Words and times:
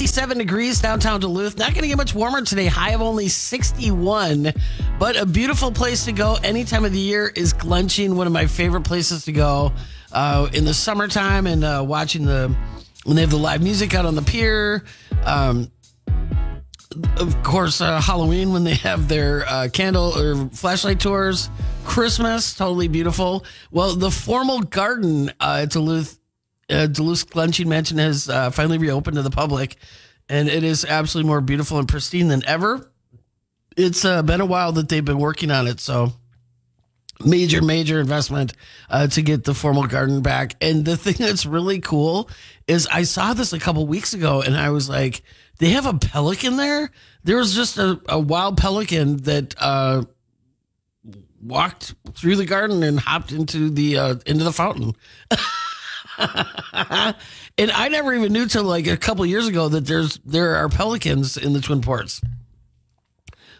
57 0.00 0.38
degrees 0.38 0.80
downtown 0.80 1.20
Duluth. 1.20 1.58
Not 1.58 1.74
going 1.74 1.82
to 1.82 1.88
get 1.88 1.98
much 1.98 2.14
warmer 2.14 2.40
today. 2.40 2.64
High 2.64 2.92
of 2.92 3.02
only 3.02 3.28
61, 3.28 4.50
but 4.98 5.14
a 5.14 5.26
beautiful 5.26 5.70
place 5.70 6.06
to 6.06 6.12
go 6.12 6.38
any 6.42 6.64
time 6.64 6.86
of 6.86 6.92
the 6.92 6.98
year 6.98 7.30
is 7.36 7.52
Glensheen, 7.52 8.14
one 8.14 8.26
of 8.26 8.32
my 8.32 8.46
favorite 8.46 8.84
places 8.84 9.26
to 9.26 9.32
go 9.32 9.74
uh, 10.12 10.48
in 10.54 10.64
the 10.64 10.72
summertime 10.72 11.46
and 11.46 11.62
uh, 11.64 11.84
watching 11.86 12.24
the 12.24 12.56
when 13.04 13.16
they 13.16 13.20
have 13.20 13.30
the 13.30 13.36
live 13.36 13.62
music 13.62 13.94
out 13.94 14.06
on 14.06 14.14
the 14.14 14.22
pier. 14.22 14.86
Um, 15.26 15.70
of 17.18 17.42
course, 17.42 17.82
uh, 17.82 18.00
Halloween 18.00 18.54
when 18.54 18.64
they 18.64 18.76
have 18.76 19.06
their 19.06 19.44
uh, 19.46 19.68
candle 19.70 20.18
or 20.18 20.48
flashlight 20.48 21.00
tours. 21.00 21.50
Christmas, 21.84 22.54
totally 22.54 22.88
beautiful. 22.88 23.44
Well, 23.70 23.96
the 23.96 24.10
formal 24.10 24.60
garden 24.60 25.28
uh, 25.40 25.60
at 25.62 25.72
Duluth, 25.72 26.18
uh, 26.70 26.86
Duluth 26.86 27.28
Glensheen 27.30 27.66
Mansion 27.66 27.98
has 27.98 28.28
uh, 28.28 28.50
finally 28.50 28.78
reopened 28.78 29.16
to 29.16 29.22
the 29.22 29.30
public, 29.30 29.76
and 30.28 30.48
it 30.48 30.64
is 30.64 30.84
absolutely 30.84 31.28
more 31.28 31.40
beautiful 31.40 31.78
and 31.78 31.88
pristine 31.88 32.28
than 32.28 32.44
ever. 32.46 32.90
It's 33.76 34.04
uh, 34.04 34.22
been 34.22 34.40
a 34.40 34.46
while 34.46 34.72
that 34.72 34.88
they've 34.88 35.04
been 35.04 35.18
working 35.18 35.50
on 35.50 35.66
it, 35.66 35.80
so 35.80 36.12
major 37.22 37.60
major 37.60 38.00
investment 38.00 38.54
uh, 38.88 39.06
to 39.06 39.20
get 39.20 39.44
the 39.44 39.54
formal 39.54 39.86
garden 39.86 40.22
back. 40.22 40.56
And 40.60 40.84
the 40.84 40.96
thing 40.96 41.14
that's 41.18 41.44
really 41.44 41.80
cool 41.80 42.30
is 42.66 42.86
i 42.90 43.02
saw 43.02 43.34
this 43.34 43.52
a 43.52 43.58
couple 43.58 43.84
weeks 43.86 44.14
ago 44.14 44.42
and 44.42 44.56
i 44.56 44.70
was 44.70 44.88
like 44.88 45.22
they 45.60 45.70
have 45.70 45.86
a 45.86 45.94
pelican 45.94 46.56
there? 46.56 46.90
There 47.22 47.36
was 47.36 47.54
just 47.54 47.76
a, 47.76 48.00
a 48.08 48.18
wild 48.18 48.56
pelican 48.56 49.18
that 49.18 49.54
uh, 49.58 50.04
walked 51.40 51.94
through 52.14 52.36
the 52.36 52.46
garden 52.46 52.82
and 52.82 52.98
hopped 52.98 53.30
into 53.30 53.68
the 53.68 53.98
uh, 53.98 54.14
into 54.26 54.42
the 54.42 54.52
fountain 54.52 54.96
and 57.58 57.70
i 57.70 57.88
never 57.88 58.12
even 58.14 58.32
knew 58.32 58.46
till 58.46 58.64
like 58.64 58.86
a 58.86 58.96
couple 58.96 59.24
years 59.24 59.46
ago 59.46 59.68
that 59.68 59.86
there's 59.86 60.18
there 60.18 60.56
are 60.56 60.68
pelicans 60.68 61.36
in 61.36 61.52
the 61.52 61.60
twin 61.60 61.80
ports. 61.80 62.20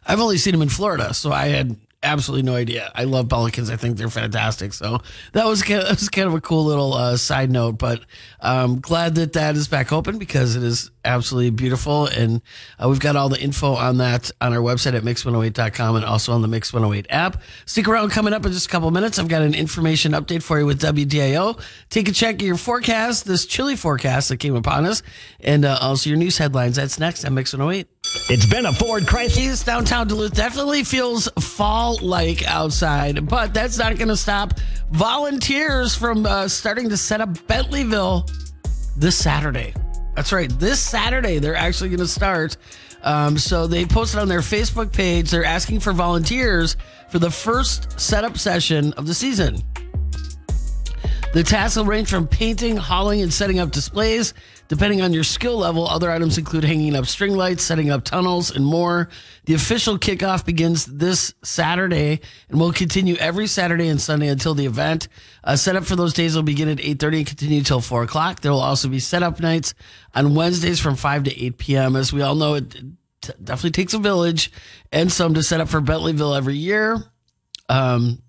I've 0.06 0.20
only 0.20 0.39
seen 0.39 0.52
them 0.52 0.62
in 0.62 0.69
florida 0.69 1.14
so 1.14 1.33
i 1.33 1.47
had 1.48 1.77
absolutely 2.03 2.43
no 2.43 2.55
idea. 2.55 2.91
I 2.95 3.05
love 3.05 3.29
pelicans. 3.29 3.70
I 3.70 3.77
think 3.77 3.97
they're 3.97 4.09
fantastic. 4.09 4.73
So 4.73 5.01
that 5.33 5.47
was 5.47 5.62
kind 5.62 5.81
of, 5.81 5.87
that 5.89 6.01
was 6.01 6.09
kind 6.09 6.29
of 6.29 6.34
a 6.34 6.41
cool 6.41 6.65
little 6.65 6.95
uh, 6.95 7.17
side 7.17 7.51
note. 7.51 7.79
But 7.79 8.03
I'm 8.41 8.81
glad 8.81 9.15
that 9.17 9.34
that 9.34 9.57
is 9.57 9.69
back 9.69 9.92
open 9.92 10.19
because 10.19 10.57
it 10.57 10.62
is 10.62 10.91
absolutely 11.05 11.51
beautiful. 11.51 12.07
And 12.07 12.42
uh, 12.83 12.89
we've 12.89 13.01
got 13.01 13.17
all 13.17 13.29
the 13.29 13.41
info 13.41 13.75
on 13.75 13.98
that 13.98 14.31
on 14.41 14.53
our 14.53 14.61
website 14.61 14.95
at 14.95 15.03
mix108.com 15.03 15.97
and 15.97 16.05
also 16.05 16.33
on 16.33 16.42
the 16.42 16.48
Mix 16.48 16.73
108 16.73 17.07
app. 17.11 17.42
Stick 17.67 17.89
around 17.89 18.11
coming 18.11 18.33
up 18.33 18.45
in 18.47 18.53
just 18.53 18.67
a 18.67 18.70
couple 18.70 18.91
minutes. 18.91 19.19
I've 19.19 19.29
got 19.29 19.42
an 19.42 19.55
information 19.55 20.12
update 20.12 20.42
for 20.42 20.59
you 20.59 20.67
with 20.67 20.81
WDIO. 20.81 21.61
Take 21.91 22.09
a 22.09 22.12
check 22.12 22.37
of 22.37 22.42
your 22.42 22.57
forecast, 22.57 23.25
this 23.25 23.47
chilly 23.47 23.77
forecast 23.77 24.29
that 24.31 24.39
came 24.39 24.57
upon 24.57 24.87
us, 24.87 25.03
and 25.41 25.64
uh, 25.64 25.79
also 25.81 26.11
your 26.11 26.19
news 26.19 26.39
headlines. 26.39 26.77
That's 26.77 26.98
next 26.98 27.25
on 27.25 27.35
Mix 27.35 27.53
108. 27.53 28.00
It's 28.28 28.47
been 28.47 28.66
a 28.66 28.72
Ford 28.72 29.06
crisis. 29.06 29.62
Downtown 29.62 30.08
Duluth 30.08 30.34
definitely 30.34 30.83
feels 30.83 31.28
fall 31.39 31.97
like 32.03 32.44
outside, 32.44 33.28
but 33.28 33.55
that's 33.55 33.78
not 33.78 33.97
going 33.98 34.08
to 34.08 34.17
stop 34.17 34.55
volunteers 34.91 35.94
from 35.94 36.27
uh, 36.27 36.48
starting 36.48 36.89
to 36.89 36.97
set 36.97 37.20
up 37.20 37.28
Bentleyville 37.47 38.28
this 38.97 39.17
Saturday. 39.17 39.75
That's 40.17 40.33
right. 40.33 40.50
This 40.58 40.80
Saturday, 40.80 41.39
they're 41.39 41.55
actually 41.55 41.91
going 41.91 42.00
to 42.00 42.08
start. 42.08 42.56
Um, 43.02 43.39
so 43.39 43.69
they 43.69 43.86
posted 43.86 44.19
on 44.19 44.27
their 44.27 44.41
Facebook 44.41 44.92
page, 44.92 45.30
they're 45.30 45.45
asking 45.45 45.78
for 45.80 45.92
volunteers 45.92 46.77
for 47.11 47.20
the 47.20 47.30
first 47.30 47.98
setup 47.98 48.36
session 48.36 48.92
of 48.95 49.06
the 49.06 49.14
season. 49.14 49.62
The 51.33 51.45
tasks 51.45 51.77
will 51.77 51.84
range 51.84 52.11
from 52.11 52.27
painting, 52.27 52.77
hauling, 52.77 53.22
and 53.22 53.33
setting 53.33 53.61
up 53.61 53.70
displays. 53.70 54.34
Depending 54.71 55.03
on 55.03 55.13
your 55.13 55.25
skill 55.25 55.57
level, 55.59 55.89
other 55.89 56.13
items 56.13 56.39
include 56.39 56.63
hanging 56.63 56.95
up 56.95 57.05
string 57.07 57.35
lights, 57.35 57.65
setting 57.65 57.91
up 57.91 58.05
tunnels, 58.05 58.55
and 58.55 58.65
more. 58.65 59.09
The 59.47 59.55
official 59.55 59.99
kickoff 59.99 60.47
begins 60.47 60.87
this 60.87 61.35
Saturday 61.43 62.21
and 62.49 62.61
will 62.61 62.73
continue 62.73 63.17
every 63.17 63.48
Saturday 63.48 63.89
and 63.89 64.01
Sunday 64.01 64.29
until 64.29 64.55
the 64.55 64.67
event. 64.67 65.09
Uh, 65.42 65.57
setup 65.57 65.86
for 65.86 65.97
those 65.97 66.13
days 66.13 66.36
will 66.36 66.45
begin 66.45 66.69
at 66.69 66.79
8.30 66.79 67.17
and 67.17 67.27
continue 67.27 67.59
until 67.59 67.80
4 67.80 68.05
o'clock. 68.05 68.42
There 68.42 68.53
will 68.53 68.61
also 68.61 68.89
be 68.89 69.01
setup 69.01 69.41
nights 69.41 69.75
on 70.14 70.36
Wednesdays 70.36 70.79
from 70.79 70.95
5 70.95 71.25
to 71.25 71.45
8 71.47 71.59
p.m. 71.59 71.97
As 71.97 72.13
we 72.13 72.23
all 72.23 72.36
know, 72.36 72.55
it 72.55 72.70
t- 72.70 73.33
definitely 73.42 73.73
takes 73.73 73.95
a 73.95 73.98
village 73.98 74.53
and 74.92 75.11
some 75.11 75.35
to 75.35 75.42
set 75.42 75.61
up 75.61 75.69
for 75.69 75.80
Bentleyville 75.80 76.39
every 76.39 76.57
year. 76.57 76.97
Um, 77.69 78.23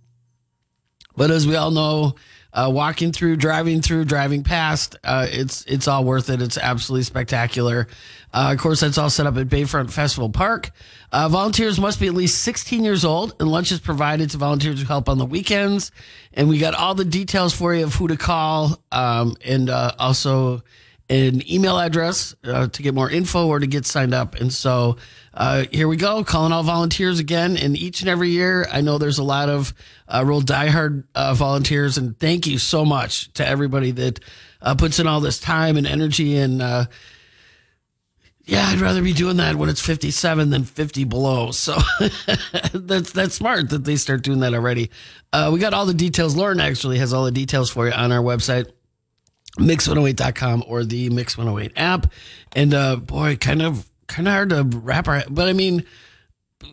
but 1.15 1.29
as 1.29 1.45
we 1.45 1.55
all 1.55 1.69
know, 1.69 2.15
uh, 2.53 2.69
walking 2.71 3.11
through, 3.11 3.37
driving 3.37 3.81
through, 3.81 4.05
driving 4.05 4.43
past, 4.43 4.95
uh, 5.03 5.27
it's 5.29 5.63
it's 5.65 5.87
all 5.87 6.03
worth 6.03 6.29
it. 6.29 6.41
It's 6.41 6.57
absolutely 6.57 7.03
spectacular. 7.03 7.87
Uh, 8.33 8.51
of 8.53 8.59
course, 8.59 8.79
that's 8.79 8.97
all 8.97 9.09
set 9.09 9.25
up 9.25 9.37
at 9.37 9.47
Bayfront 9.47 9.91
Festival 9.91 10.29
Park. 10.29 10.71
Uh, 11.11 11.27
volunteers 11.27 11.79
must 11.79 11.99
be 11.99 12.07
at 12.07 12.13
least 12.13 12.41
16 12.43 12.83
years 12.83 13.03
old, 13.03 13.35
and 13.39 13.51
lunch 13.51 13.71
is 13.71 13.79
provided 13.79 14.29
to 14.29 14.37
volunteers 14.37 14.79
who 14.79 14.87
help 14.87 15.09
on 15.09 15.17
the 15.17 15.25
weekends. 15.25 15.91
And 16.33 16.47
we 16.47 16.57
got 16.57 16.73
all 16.73 16.95
the 16.95 17.05
details 17.05 17.53
for 17.53 17.73
you 17.73 17.83
of 17.83 17.93
who 17.95 18.07
to 18.07 18.17
call, 18.17 18.81
um, 18.91 19.35
and 19.43 19.69
uh, 19.69 19.91
also 19.99 20.63
an 21.11 21.51
email 21.51 21.77
address 21.77 22.33
uh, 22.45 22.67
to 22.67 22.81
get 22.81 22.93
more 22.93 23.09
info 23.09 23.47
or 23.47 23.59
to 23.59 23.67
get 23.67 23.85
signed 23.85 24.13
up. 24.13 24.35
And 24.35 24.51
so 24.51 24.95
uh, 25.33 25.65
here 25.69 25.89
we 25.89 25.97
go, 25.97 26.23
calling 26.23 26.53
all 26.53 26.63
volunteers 26.63 27.19
again. 27.19 27.57
And 27.57 27.75
each 27.75 27.99
and 27.99 28.09
every 28.09 28.29
year, 28.29 28.65
I 28.71 28.79
know 28.79 28.97
there's 28.97 29.17
a 29.17 29.23
lot 29.23 29.49
of 29.49 29.73
uh, 30.07 30.23
real 30.25 30.41
diehard 30.41 31.03
uh, 31.13 31.33
volunteers. 31.33 31.97
And 31.97 32.17
thank 32.17 32.47
you 32.47 32.57
so 32.57 32.85
much 32.85 33.31
to 33.33 33.45
everybody 33.45 33.91
that 33.91 34.21
uh, 34.61 34.75
puts 34.75 34.99
in 34.99 35.07
all 35.07 35.19
this 35.19 35.37
time 35.37 35.75
and 35.75 35.85
energy. 35.85 36.37
And 36.37 36.61
uh, 36.61 36.85
yeah, 38.45 38.67
I'd 38.67 38.79
rather 38.79 39.01
be 39.01 39.13
doing 39.13 39.35
that 39.37 39.57
when 39.57 39.67
it's 39.67 39.85
57 39.85 40.49
than 40.49 40.63
50 40.63 41.03
below. 41.03 41.51
So 41.51 41.77
that's 42.73 43.11
that's 43.11 43.35
smart 43.35 43.69
that 43.71 43.83
they 43.83 43.97
start 43.97 44.23
doing 44.23 44.39
that 44.39 44.53
already. 44.53 44.91
we 45.51 45.59
got 45.59 45.73
all 45.73 45.85
the 45.85 45.93
details. 45.93 46.37
Lauren 46.37 46.61
actually 46.61 46.99
has 46.99 47.11
all 47.11 47.25
the 47.25 47.31
details 47.31 47.69
for 47.69 47.87
you 47.87 47.93
on 47.93 48.13
our 48.13 48.23
website 48.23 48.71
mix108.com 49.57 50.63
or 50.67 50.83
the 50.83 51.09
Mix 51.09 51.37
108 51.37 51.73
app. 51.75 52.11
And 52.53 52.73
uh, 52.73 52.95
boy, 52.97 53.35
kind 53.37 53.61
of 53.61 53.87
kind 54.07 54.27
of 54.27 54.33
hard 54.33 54.49
to 54.49 54.63
wrap 54.79 55.07
our 55.07 55.23
but 55.29 55.47
I 55.47 55.53
mean 55.53 55.85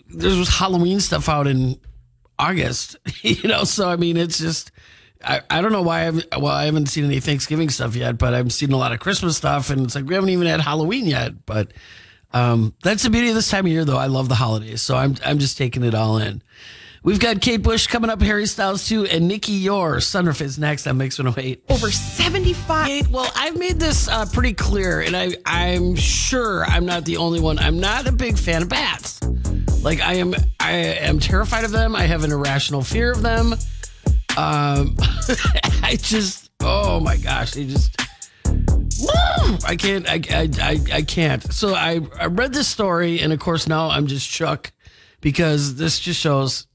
there's 0.09 0.49
Halloween 0.49 0.99
stuff 1.01 1.29
out 1.29 1.47
in 1.47 1.79
August, 2.39 2.97
you 3.23 3.49
know, 3.49 3.65
so 3.65 3.89
I 3.89 3.97
mean 3.97 4.17
it's 4.17 4.39
just 4.39 4.71
I, 5.23 5.41
I 5.51 5.61
don't 5.61 5.73
know 5.73 5.83
why 5.83 6.07
I've 6.07 6.25
well 6.37 6.53
I 6.53 6.67
haven't 6.67 6.87
seen 6.87 7.05
any 7.05 7.21
Thanksgiving 7.21 7.71
stuff 7.71 7.97
yet, 7.97 8.19
but 8.19 8.35
I've 8.35 8.53
seen 8.53 8.73
a 8.73 8.77
lot 8.77 8.93
of 8.93 9.01
Christmas 9.01 9.37
stuff 9.37 9.71
and 9.71 9.83
it's 9.83 9.95
like 9.95 10.07
we 10.07 10.15
haven't 10.15 10.31
even 10.31 10.47
had 10.47 10.61
Halloween 10.61 11.07
yet. 11.07 11.47
But 11.47 11.73
um, 12.33 12.75
that's 12.83 13.03
the 13.03 13.11
beauty 13.11 13.31
of 13.31 13.35
this 13.35 13.51
time 13.51 13.67
of 13.67 13.73
year 13.73 13.85
though. 13.85 13.97
I 13.97 14.07
love 14.07 14.29
the 14.29 14.35
holidays. 14.35 14.83
So 14.83 14.97
I'm 14.97 15.17
I'm 15.25 15.39
just 15.39 15.59
taking 15.59 15.83
it 15.85 15.95
all 15.95 16.19
in. 16.19 16.43
We've 17.03 17.21
got 17.21 17.41
Kate 17.41 17.63
Bush 17.63 17.87
coming 17.87 18.11
up, 18.11 18.21
Harry 18.21 18.47
Styles 18.47 18.89
too, 18.89 19.05
and 19.07 19.29
Nicky 19.29 19.53
Youre. 19.53 19.97
Sunroof 19.97 20.41
is 20.41 20.59
next 20.59 20.87
on 20.87 20.99
Mix 20.99 21.19
108. 21.19 21.65
Over 21.69 21.91
75. 21.91 23.11
Well, 23.11 23.31
I've 23.37 23.57
made 23.57 23.79
this 23.79 24.09
uh, 24.09 24.27
pretty 24.33 24.53
clear, 24.55 25.01
and 25.01 25.17
I, 25.17 25.37
I'm 25.47 25.95
sure 25.95 26.65
I'm 26.65 26.87
not 26.87 27.05
the 27.05 27.17
only 27.19 27.41
one. 27.41 27.59
I'm 27.59 27.79
not 27.79 28.07
a 28.07 28.13
big 28.13 28.37
fan 28.39 28.63
of 28.63 28.69
bats. 28.69 29.21
Like 29.83 30.01
I 30.01 30.15
am, 30.15 30.35
I 30.61 30.73
am 30.73 31.19
terrified 31.21 31.65
of 31.65 31.71
them. 31.71 31.95
I 31.95 32.03
have 32.03 32.25
an 32.25 32.33
irrational 32.33 32.83
fear 32.83 33.13
of 33.13 33.23
them. 33.23 33.53
Um, 34.37 34.97
I 35.83 35.97
just, 36.01 36.51
oh 36.61 37.01
my 37.01 37.17
gosh, 37.17 37.53
they 37.53 37.67
just. 37.67 37.95
I 39.65 39.77
can't. 39.77 40.09
I, 40.09 40.21
I, 40.31 40.51
I, 40.61 40.81
I 40.93 41.03
can't. 41.03 41.53
So 41.53 41.75
I, 41.75 42.01
I 42.19 42.27
read 42.27 42.53
this 42.53 42.69
story, 42.69 43.21
and 43.21 43.33
of 43.33 43.39
course 43.39 43.67
now 43.67 43.89
I'm 43.89 44.07
just 44.07 44.29
shook 44.29 44.73
because 45.21 45.77
this 45.77 45.99
just 45.99 46.21
shows 46.21 46.68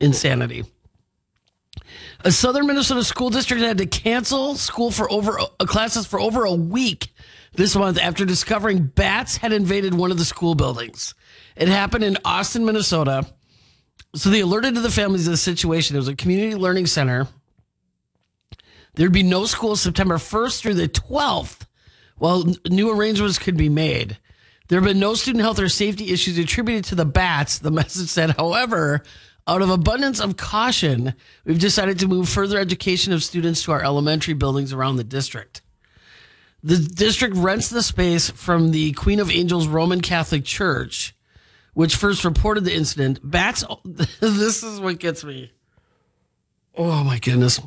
insanity. 0.00 0.64
A 2.24 2.30
southern 2.30 2.66
Minnesota 2.66 3.02
school 3.02 3.30
district 3.30 3.62
had 3.62 3.78
to 3.78 3.86
cancel 3.86 4.54
school 4.54 4.90
for 4.90 5.10
over 5.10 5.40
uh, 5.40 5.46
classes 5.60 6.06
for 6.06 6.20
over 6.20 6.44
a 6.44 6.52
week 6.52 7.12
this 7.54 7.74
month 7.74 7.98
after 7.98 8.24
discovering 8.24 8.82
bats 8.82 9.38
had 9.38 9.52
invaded 9.52 9.94
one 9.94 10.10
of 10.10 10.18
the 10.18 10.24
school 10.24 10.54
buildings. 10.54 11.14
It 11.56 11.68
happened 11.68 12.04
in 12.04 12.18
Austin, 12.24 12.64
Minnesota. 12.64 13.26
So 14.14 14.28
they 14.28 14.40
alerted 14.40 14.74
to 14.74 14.80
the 14.80 14.90
families 14.90 15.26
of 15.26 15.32
the 15.32 15.38
situation. 15.38 15.96
It 15.96 16.00
was 16.00 16.08
a 16.08 16.16
community 16.16 16.56
learning 16.56 16.86
center. 16.86 17.28
There'd 18.94 19.12
be 19.12 19.22
no 19.22 19.46
school 19.46 19.76
September 19.76 20.16
1st 20.16 20.60
through 20.60 20.74
the 20.74 20.88
12th. 20.88 21.66
While 22.16 22.52
new 22.68 22.90
arrangements 22.90 23.38
could 23.38 23.56
be 23.56 23.70
made. 23.70 24.18
There 24.68 24.78
have 24.78 24.86
been 24.86 25.00
no 25.00 25.14
student 25.14 25.42
health 25.42 25.58
or 25.58 25.70
safety 25.70 26.12
issues 26.12 26.36
attributed 26.36 26.84
to 26.86 26.94
the 26.94 27.06
bats, 27.06 27.58
the 27.58 27.70
message 27.72 28.08
said. 28.08 28.36
However, 28.36 29.02
out 29.46 29.62
of 29.62 29.70
abundance 29.70 30.20
of 30.20 30.36
caution, 30.36 31.14
we've 31.44 31.58
decided 31.58 31.98
to 31.98 32.08
move 32.08 32.28
further 32.28 32.58
education 32.58 33.12
of 33.12 33.24
students 33.24 33.62
to 33.64 33.72
our 33.72 33.82
elementary 33.82 34.34
buildings 34.34 34.72
around 34.72 34.96
the 34.96 35.04
district. 35.04 35.62
The 36.62 36.76
district 36.76 37.36
rents 37.36 37.70
the 37.70 37.82
space 37.82 38.30
from 38.30 38.70
the 38.70 38.92
Queen 38.92 39.18
of 39.18 39.30
Angels 39.30 39.66
Roman 39.66 40.02
Catholic 40.02 40.44
Church, 40.44 41.14
which 41.72 41.96
first 41.96 42.24
reported 42.24 42.64
the 42.64 42.74
incident. 42.74 43.18
Bats, 43.22 43.64
this 44.20 44.62
is 44.62 44.78
what 44.78 44.98
gets 44.98 45.24
me. 45.24 45.52
Oh 46.76 47.02
my 47.02 47.18
goodness. 47.18 47.60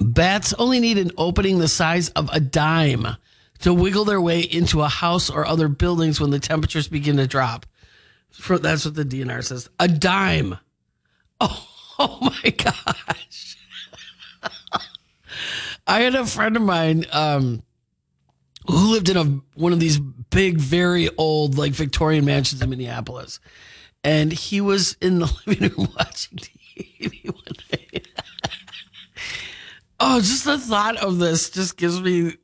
Bats 0.00 0.52
only 0.54 0.80
need 0.80 0.98
an 0.98 1.12
opening 1.16 1.58
the 1.58 1.68
size 1.68 2.08
of 2.10 2.28
a 2.32 2.40
dime 2.40 3.16
to 3.60 3.72
wiggle 3.72 4.04
their 4.04 4.20
way 4.20 4.40
into 4.40 4.82
a 4.82 4.88
house 4.88 5.30
or 5.30 5.46
other 5.46 5.68
buildings 5.68 6.20
when 6.20 6.30
the 6.30 6.40
temperatures 6.40 6.88
begin 6.88 7.16
to 7.18 7.26
drop. 7.26 7.64
For, 8.32 8.58
that's 8.58 8.84
what 8.84 8.94
the 8.94 9.04
DNR 9.04 9.44
says. 9.44 9.68
A 9.78 9.88
dime. 9.88 10.58
Oh, 11.44 11.68
oh 11.98 12.18
my 12.20 12.50
gosh. 12.50 13.56
I 15.88 16.02
had 16.02 16.14
a 16.14 16.24
friend 16.24 16.54
of 16.54 16.62
mine 16.62 17.04
um, 17.10 17.64
who 18.68 18.92
lived 18.92 19.08
in 19.08 19.16
a 19.16 19.24
one 19.58 19.72
of 19.72 19.80
these 19.80 19.98
big, 19.98 20.58
very 20.58 21.08
old, 21.16 21.58
like 21.58 21.72
Victorian 21.72 22.24
mansions 22.24 22.62
in 22.62 22.70
Minneapolis, 22.70 23.40
and 24.04 24.32
he 24.32 24.60
was 24.60 24.96
in 25.00 25.18
the 25.18 25.32
living 25.46 25.70
room 25.70 25.88
watching 25.96 26.38
TV 26.38 27.24
one 27.26 27.56
night. 27.72 28.08
oh, 29.98 30.20
just 30.20 30.44
the 30.44 30.58
thought 30.58 30.96
of 30.98 31.18
this 31.18 31.50
just 31.50 31.76
gives 31.76 32.00
me 32.00 32.36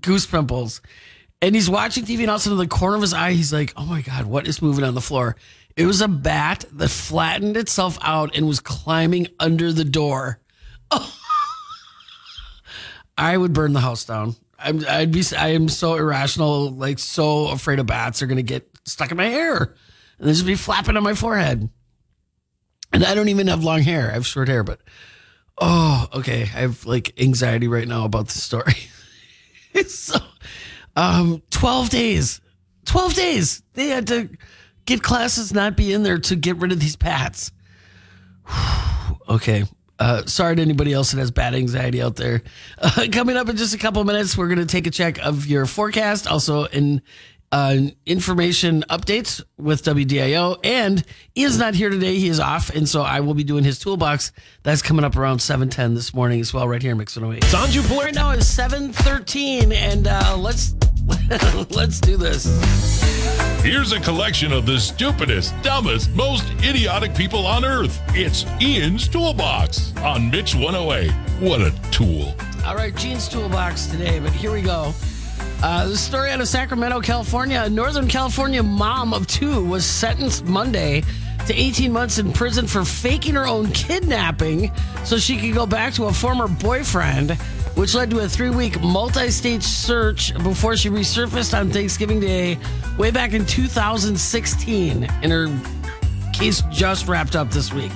goose 0.00 0.26
pimples. 0.26 0.80
And 1.42 1.54
he's 1.54 1.68
watching 1.68 2.04
TV, 2.04 2.20
and 2.20 2.30
all 2.30 2.36
of 2.36 2.56
the 2.56 2.66
corner 2.66 2.96
of 2.96 3.02
his 3.02 3.12
eye, 3.12 3.32
he's 3.32 3.52
like, 3.52 3.72
"Oh 3.76 3.84
my 3.84 4.00
god, 4.00 4.26
what 4.26 4.46
is 4.46 4.62
moving 4.62 4.84
on 4.84 4.94
the 4.94 5.00
floor?" 5.00 5.36
It 5.76 5.84
was 5.84 6.00
a 6.00 6.08
bat 6.08 6.64
that 6.72 6.88
flattened 6.88 7.56
itself 7.56 7.98
out 8.00 8.34
and 8.34 8.48
was 8.48 8.60
climbing 8.60 9.28
under 9.38 9.72
the 9.72 9.84
door. 9.84 10.40
Oh. 10.90 11.14
I 13.18 13.36
would 13.36 13.52
burn 13.52 13.74
the 13.74 13.80
house 13.80 14.04
down. 14.04 14.36
I'm, 14.58 14.82
I'd 14.88 15.12
be, 15.12 15.22
I 15.36 15.48
am 15.48 15.68
so 15.68 15.96
irrational, 15.96 16.70
like 16.70 16.98
so 16.98 17.48
afraid 17.48 17.78
of 17.78 17.86
bats 17.86 18.22
are 18.22 18.26
going 18.26 18.36
to 18.36 18.42
get 18.42 18.70
stuck 18.86 19.10
in 19.10 19.18
my 19.18 19.26
hair 19.26 19.74
and 20.18 20.28
they 20.28 20.32
just 20.32 20.46
be 20.46 20.54
flapping 20.54 20.96
on 20.96 21.02
my 21.02 21.14
forehead. 21.14 21.68
And 22.92 23.04
I 23.04 23.14
don't 23.14 23.28
even 23.28 23.48
have 23.48 23.64
long 23.64 23.82
hair. 23.82 24.10
I 24.10 24.14
have 24.14 24.26
short 24.26 24.48
hair, 24.48 24.64
but 24.64 24.80
oh, 25.58 26.08
okay. 26.14 26.42
I 26.42 26.60
have 26.60 26.86
like 26.86 27.20
anxiety 27.20 27.68
right 27.68 27.86
now 27.88 28.04
about 28.04 28.26
the 28.28 28.38
story. 28.38 28.74
It's 29.78 29.94
so, 29.94 30.16
um, 30.96 31.42
12 31.50 31.90
days, 31.90 32.40
12 32.86 33.14
days. 33.14 33.62
They 33.74 33.88
had 33.88 34.06
to 34.08 34.28
get 34.86 35.02
classes 35.02 35.52
not 35.52 35.76
be 35.76 35.92
in 35.92 36.02
there 36.02 36.18
to 36.18 36.36
get 36.36 36.56
rid 36.56 36.72
of 36.72 36.80
these 36.80 36.96
bats. 36.96 37.52
okay. 39.28 39.64
Uh, 39.98 40.24
sorry 40.26 40.54
to 40.56 40.60
anybody 40.60 40.92
else 40.92 41.12
that 41.12 41.18
has 41.18 41.30
bad 41.30 41.54
anxiety 41.54 42.02
out 42.02 42.16
there. 42.16 42.42
Uh, 42.78 43.06
coming 43.12 43.36
up 43.36 43.48
in 43.48 43.56
just 43.56 43.74
a 43.74 43.78
couple 43.78 44.02
minutes, 44.04 44.36
we're 44.36 44.48
going 44.48 44.58
to 44.58 44.66
take 44.66 44.86
a 44.86 44.90
check 44.90 45.18
of 45.18 45.46
your 45.46 45.64
forecast, 45.64 46.26
also 46.26 46.64
in 46.64 47.00
uh, 47.50 47.78
information 48.04 48.84
updates 48.90 49.42
with 49.56 49.82
WDIO. 49.84 50.58
And 50.64 51.02
Ian's 51.36 51.58
not 51.58 51.74
here 51.74 51.88
today; 51.88 52.18
he 52.18 52.28
is 52.28 52.40
off, 52.40 52.68
and 52.70 52.86
so 52.86 53.02
I 53.02 53.20
will 53.20 53.32
be 53.32 53.44
doing 53.44 53.64
his 53.64 53.78
toolbox. 53.78 54.32
That's 54.64 54.82
coming 54.82 55.04
up 55.04 55.16
around 55.16 55.38
seven 55.40 55.70
ten 55.70 55.94
this 55.94 56.12
morning 56.12 56.40
as 56.40 56.52
well, 56.52 56.68
right 56.68 56.82
here 56.82 56.92
in 56.92 56.98
Mix 56.98 57.16
108. 57.16 57.50
Sanju. 57.50 57.96
Right 57.98 58.14
now 58.14 58.32
is 58.32 58.46
seven 58.46 58.92
thirteen, 58.92 59.72
and 59.72 60.06
uh, 60.06 60.36
let's 60.36 60.74
let's 61.70 62.00
do 62.00 62.16
this. 62.16 62.46
Here's 63.62 63.92
a 63.92 64.00
collection 64.00 64.52
of 64.52 64.66
the 64.66 64.78
stupidest, 64.78 65.54
dumbest, 65.62 66.14
most 66.14 66.44
idiotic 66.62 67.14
people 67.14 67.46
on 67.46 67.64
earth. 67.64 68.00
It's 68.08 68.46
Ian's 68.62 69.08
Toolbox 69.08 69.96
on 69.98 70.30
Mix 70.30 70.54
108. 70.54 71.10
What 71.40 71.60
a 71.60 71.72
tool. 71.90 72.34
All 72.64 72.74
right, 72.74 72.94
Gene's 72.96 73.28
Toolbox 73.28 73.86
today, 73.86 74.20
but 74.20 74.32
here 74.32 74.52
we 74.52 74.62
go. 74.62 74.92
Uh, 75.62 75.88
the 75.88 75.96
story 75.96 76.30
out 76.30 76.40
of 76.40 76.48
Sacramento, 76.48 77.00
California. 77.00 77.62
A 77.64 77.70
Northern 77.70 78.08
California 78.08 78.62
mom 78.62 79.14
of 79.14 79.26
two 79.26 79.64
was 79.64 79.86
sentenced 79.86 80.44
Monday 80.44 81.02
to 81.46 81.54
18 81.54 81.92
months 81.92 82.18
in 82.18 82.32
prison 82.32 82.66
for 82.66 82.84
faking 82.84 83.34
her 83.34 83.46
own 83.46 83.70
kidnapping 83.72 84.70
so 85.04 85.16
she 85.16 85.38
could 85.38 85.54
go 85.54 85.64
back 85.64 85.94
to 85.94 86.06
a 86.06 86.12
former 86.12 86.48
boyfriend, 86.48 87.38
which 87.76 87.94
led 87.94 88.10
to 88.10 88.18
a 88.20 88.28
three 88.28 88.50
week 88.50 88.80
multi 88.80 89.30
stage 89.30 89.62
search 89.62 90.34
before 90.42 90.76
she 90.76 90.90
resurfaced 90.90 91.56
on 91.58 91.70
Thanksgiving 91.70 92.18
Day 92.18 92.58
way 92.98 93.10
back 93.10 93.32
in 93.34 93.46
2016. 93.46 95.04
And 95.04 95.32
her 95.32 95.46
case 96.32 96.62
just 96.70 97.06
wrapped 97.06 97.36
up 97.36 97.50
this 97.50 97.72
week. 97.72 97.92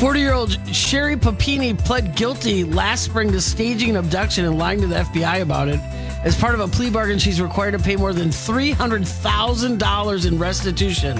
40 0.00 0.20
year 0.20 0.32
old 0.32 0.74
Sherry 0.74 1.16
Papini 1.16 1.72
pled 1.74 2.16
guilty 2.16 2.64
last 2.64 3.04
spring 3.04 3.30
to 3.32 3.40
staging 3.40 3.90
an 3.90 3.96
abduction 3.96 4.44
and 4.44 4.58
lying 4.58 4.80
to 4.80 4.86
the 4.86 4.96
FBI 4.96 5.40
about 5.42 5.68
it. 5.68 5.80
As 6.24 6.36
part 6.36 6.54
of 6.54 6.60
a 6.60 6.68
plea 6.68 6.90
bargain, 6.90 7.18
she's 7.18 7.40
required 7.40 7.72
to 7.72 7.78
pay 7.78 7.96
more 7.96 8.12
than 8.12 8.28
$300,000 8.30 10.26
in 10.26 10.38
restitution. 10.38 11.16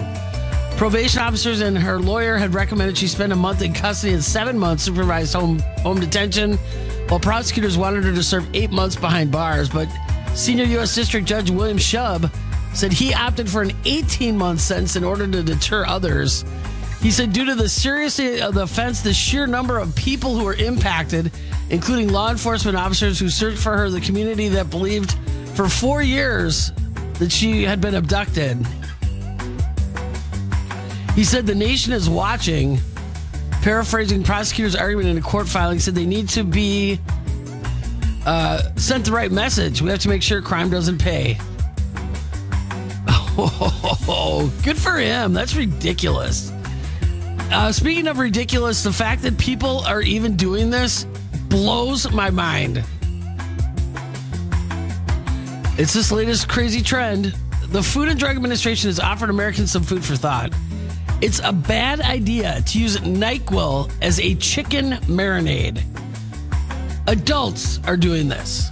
Probation 0.77 1.23
officers 1.23 1.63
and 1.63 1.77
her 1.79 1.99
lawyer 1.99 2.37
had 2.37 2.53
recommended 2.53 2.99
she 2.99 3.07
spend 3.07 3.33
a 3.33 3.37
month 3.37 3.63
in 3.63 3.73
custody 3.73 4.13
and 4.13 4.23
seven 4.23 4.59
months 4.59 4.83
supervised 4.83 5.33
home, 5.33 5.59
home 5.79 5.99
detention, 5.99 6.59
while 7.09 7.19
prosecutors 7.19 7.79
wanted 7.79 8.05
her 8.05 8.13
to 8.13 8.23
serve 8.23 8.47
eight 8.55 8.71
months 8.71 8.95
behind 8.95 9.33
bars. 9.33 9.71
But 9.71 9.89
senior 10.35 10.65
U.S. 10.65 10.95
District 10.95 11.27
Judge 11.27 11.51
William 11.51 11.79
Shubb 11.79 12.31
said 12.75 12.93
he 12.93 13.15
opted 13.15 13.49
for 13.49 13.63
an 13.63 13.73
18 13.87 14.37
month 14.37 14.61
sentence 14.61 14.97
in 14.97 15.03
order 15.03 15.27
to 15.27 15.43
deter 15.43 15.87
others. 15.87 16.45
He 17.01 17.11
said, 17.11 17.33
due 17.33 17.47
to 17.47 17.55
the 17.55 17.71
seriousness 17.71 18.43
of 18.43 18.53
the 18.53 18.65
offense, 18.65 19.01
the 19.01 19.15
sheer 19.15 19.47
number 19.47 19.79
of 19.79 19.97
people 19.97 20.37
who 20.37 20.45
were 20.45 20.55
impacted, 20.55 21.33
including 21.71 22.09
law 22.09 22.31
enforcement 22.31 22.77
officers 22.77 23.19
who 23.19 23.31
searched 23.31 23.59
for 23.59 23.77
her, 23.79 23.89
the 23.89 24.01
community 24.03 24.49
that 24.49 24.69
believed 24.69 25.17
for 25.55 25.71
four 25.71 26.03
years 26.03 26.71
that 27.15 27.33
she 27.33 27.63
had 27.63 27.81
been 27.81 27.95
abducted. 27.95 28.67
He 31.17 31.25
said, 31.25 31.47
the 31.47 31.55
nation 31.55 31.95
is 31.95 32.11
watching. 32.11 32.79
Paraphrasing 33.63 34.23
prosecutor's 34.23 34.77
argument 34.77 35.09
in 35.09 35.17
a 35.17 35.23
court 35.23 35.49
filing, 35.49 35.81
said 35.81 35.95
they 35.95 36.05
need 36.05 36.29
to 36.29 36.45
be 36.45 37.01
uh, 38.27 38.75
sent 38.77 39.07
the 39.07 39.13
right 39.13 39.33
message. 39.33 39.81
We 39.81 39.89
have 39.89 40.01
to 40.01 40.11
make 40.11 40.23
sure 40.23 40.43
crime 40.43 40.69
doesn't 40.69 40.99
pay. 40.99 41.39
Oh, 43.09 44.53
good 44.65 44.77
for 44.77 44.97
him. 44.97 45.33
That's 45.33 45.57
ridiculous. 45.57 46.53
Uh, 47.51 47.73
speaking 47.73 48.09
of 48.09 48.19
ridiculous, 48.19 48.83
the 48.83 48.93
fact 48.93 49.23
that 49.23 49.39
people 49.39 49.81
are 49.81 50.03
even 50.03 50.37
doing 50.37 50.69
this 50.69 51.05
blows 51.49 52.11
my 52.13 52.29
mind. 52.29 52.85
It's 55.79 55.95
this 55.95 56.13
latest 56.13 56.49
crazy 56.49 56.83
trend. 56.83 57.35
The 57.69 57.83
Food 57.83 58.09
and 58.09 58.19
Drug 58.19 58.37
Administration 58.37 58.89
has 58.89 59.01
offered 59.01 59.31
Americans 59.31 59.73
some 59.73 59.83
food 59.83 60.05
for 60.05 60.15
thought. 60.15 60.53
It's 61.23 61.41
a 61.43 61.51
bad 61.51 62.03
idea 62.03 62.61
to 62.61 62.79
use 62.79 62.99
NyQuil 62.99 63.91
as 64.03 64.21
a 64.21 64.35
chicken 64.35 64.93
marinade. 65.07 65.83
Adults 67.07 67.81
are 67.87 67.97
doing 67.97 68.29
this. 68.29 68.69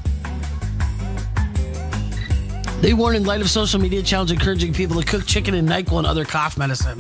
They 2.83 2.93
warn 2.93 3.17
in 3.17 3.25
light 3.25 3.41
of 3.41 3.49
social 3.49 3.81
media 3.81 4.03
challenge 4.03 4.31
encouraging 4.31 4.75
people 4.75 5.01
to 5.01 5.07
cook 5.07 5.25
chicken 5.25 5.55
and 5.55 5.67
NyQuil 5.67 5.99
and 5.99 6.07
other 6.07 6.27
cough 6.27 6.59
medicine. 6.59 6.99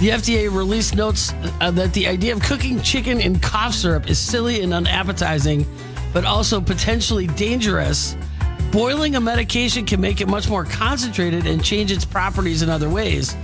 The 0.00 0.10
FDA 0.10 0.50
released 0.50 0.96
notes 0.96 1.34
uh, 1.60 1.70
that 1.72 1.92
the 1.92 2.06
idea 2.06 2.32
of 2.32 2.40
cooking 2.40 2.80
chicken 2.80 3.20
in 3.20 3.38
cough 3.40 3.74
syrup 3.74 4.08
is 4.08 4.18
silly 4.18 4.62
and 4.62 4.72
unappetizing, 4.72 5.66
but 6.14 6.24
also 6.24 6.58
potentially 6.58 7.26
dangerous. 7.26 8.16
Boiling 8.72 9.16
a 9.16 9.20
medication 9.20 9.84
can 9.84 10.00
make 10.00 10.22
it 10.22 10.28
much 10.28 10.48
more 10.48 10.64
concentrated 10.64 11.46
and 11.46 11.62
change 11.62 11.92
its 11.92 12.06
properties 12.06 12.62
in 12.62 12.70
other 12.70 12.88
ways. 12.88 13.36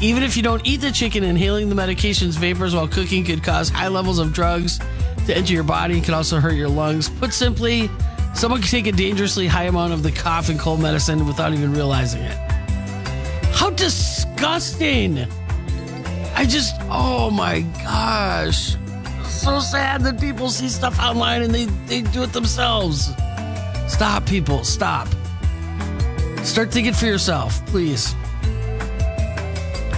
Even 0.00 0.22
if 0.22 0.36
you 0.36 0.42
don't 0.42 0.66
eat 0.66 0.82
the 0.82 0.92
chicken, 0.92 1.24
inhaling 1.24 1.70
the 1.70 1.74
medication's 1.74 2.36
vapors 2.36 2.74
while 2.74 2.86
cooking 2.86 3.24
could 3.24 3.42
cause 3.42 3.70
high 3.70 3.88
levels 3.88 4.18
of 4.18 4.32
drugs 4.32 4.78
to 5.26 5.34
enter 5.34 5.54
your 5.54 5.64
body 5.64 5.94
and 5.94 6.04
can 6.04 6.12
also 6.12 6.38
hurt 6.38 6.54
your 6.54 6.68
lungs. 6.68 7.08
Put 7.08 7.32
simply, 7.32 7.88
someone 8.34 8.60
can 8.60 8.68
take 8.68 8.86
a 8.86 8.92
dangerously 8.92 9.46
high 9.46 9.64
amount 9.64 9.94
of 9.94 10.02
the 10.02 10.12
cough 10.12 10.50
and 10.50 10.60
cold 10.60 10.80
medicine 10.80 11.26
without 11.26 11.54
even 11.54 11.72
realizing 11.72 12.22
it. 12.22 12.36
How 13.52 13.70
disgusting! 13.70 15.26
I 16.34 16.44
just, 16.44 16.74
oh 16.90 17.30
my 17.30 17.60
gosh. 17.82 18.76
So 19.24 19.60
sad 19.60 20.02
that 20.02 20.20
people 20.20 20.50
see 20.50 20.68
stuff 20.68 21.00
online 21.00 21.40
and 21.40 21.54
they, 21.54 21.64
they 21.86 22.02
do 22.02 22.22
it 22.22 22.34
themselves. 22.34 23.12
Stop, 23.88 24.26
people. 24.26 24.62
Stop. 24.62 25.08
Start 26.42 26.70
thinking 26.70 26.92
for 26.92 27.06
yourself, 27.06 27.64
please. 27.66 28.14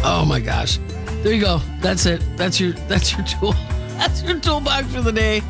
Oh 0.04 0.24
my 0.26 0.40
gosh. 0.40 0.78
There 1.22 1.32
you 1.32 1.40
go. 1.40 1.60
That's 1.80 2.06
it. 2.06 2.22
That's 2.36 2.60
your 2.60 2.72
that's 2.88 3.12
your 3.12 3.26
tool. 3.26 3.52
That's 3.98 4.22
your 4.22 4.38
toolbox 4.38 4.86
for 4.94 5.00
the 5.00 5.10
day. 5.10 5.42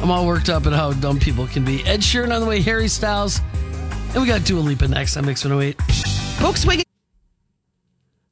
I'm 0.00 0.08
all 0.08 0.24
worked 0.24 0.48
up 0.48 0.66
at 0.66 0.72
how 0.72 0.92
dumb 0.92 1.18
people 1.18 1.48
can 1.48 1.64
be. 1.64 1.84
Ed 1.84 1.98
Sheeran 1.98 2.32
on 2.32 2.40
the 2.40 2.46
way, 2.46 2.62
Harry 2.62 2.86
Styles. 2.86 3.40
And 4.12 4.22
we 4.22 4.28
got 4.28 4.44
Dua 4.44 4.60
Lipa 4.60 4.86
next 4.86 5.16
on 5.16 5.26
Mix 5.26 5.44
108. 5.44 5.76
Volkswagen. 6.38 6.84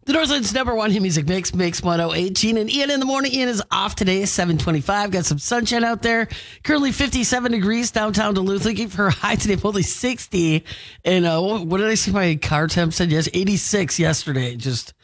The 0.04 0.12
Northland's 0.14 0.52
number 0.52 0.75
one 0.75 0.90
hit 0.90 1.02
music 1.02 1.28
mix, 1.28 1.54
Mix 1.54 1.83
108. 1.83 2.45
And 2.45 2.71
Ian 2.71 2.90
in 2.90 3.00
the 3.00 3.07
morning. 3.07 3.33
Ian 3.33 3.49
is 3.49 3.62
off 3.71 3.95
today, 3.95 4.25
725. 4.25 5.11
Got 5.11 5.25
some 5.25 5.38
sunshine 5.38 5.85
out 5.85 6.02
there. 6.02 6.28
Currently 6.64 6.92
57 6.92 7.52
degrees 7.52 7.90
downtown 7.90 8.35
Duluth. 8.35 8.64
Looking 8.64 8.88
for 8.88 9.07
a 9.07 9.12
high 9.12 9.37
today, 9.37 9.57
only 9.62 9.83
60. 9.83 10.64
And 11.04 11.26
uh, 11.26 11.40
what 11.40 11.78
did 11.78 11.87
I 11.87 11.95
see 11.95 12.11
my 12.11 12.37
car 12.37 12.66
temp 12.66 12.92
said? 12.92 13.11
Yes, 13.12 13.28
86 13.33 13.99
yesterday. 13.99 14.57
Just, 14.57 14.95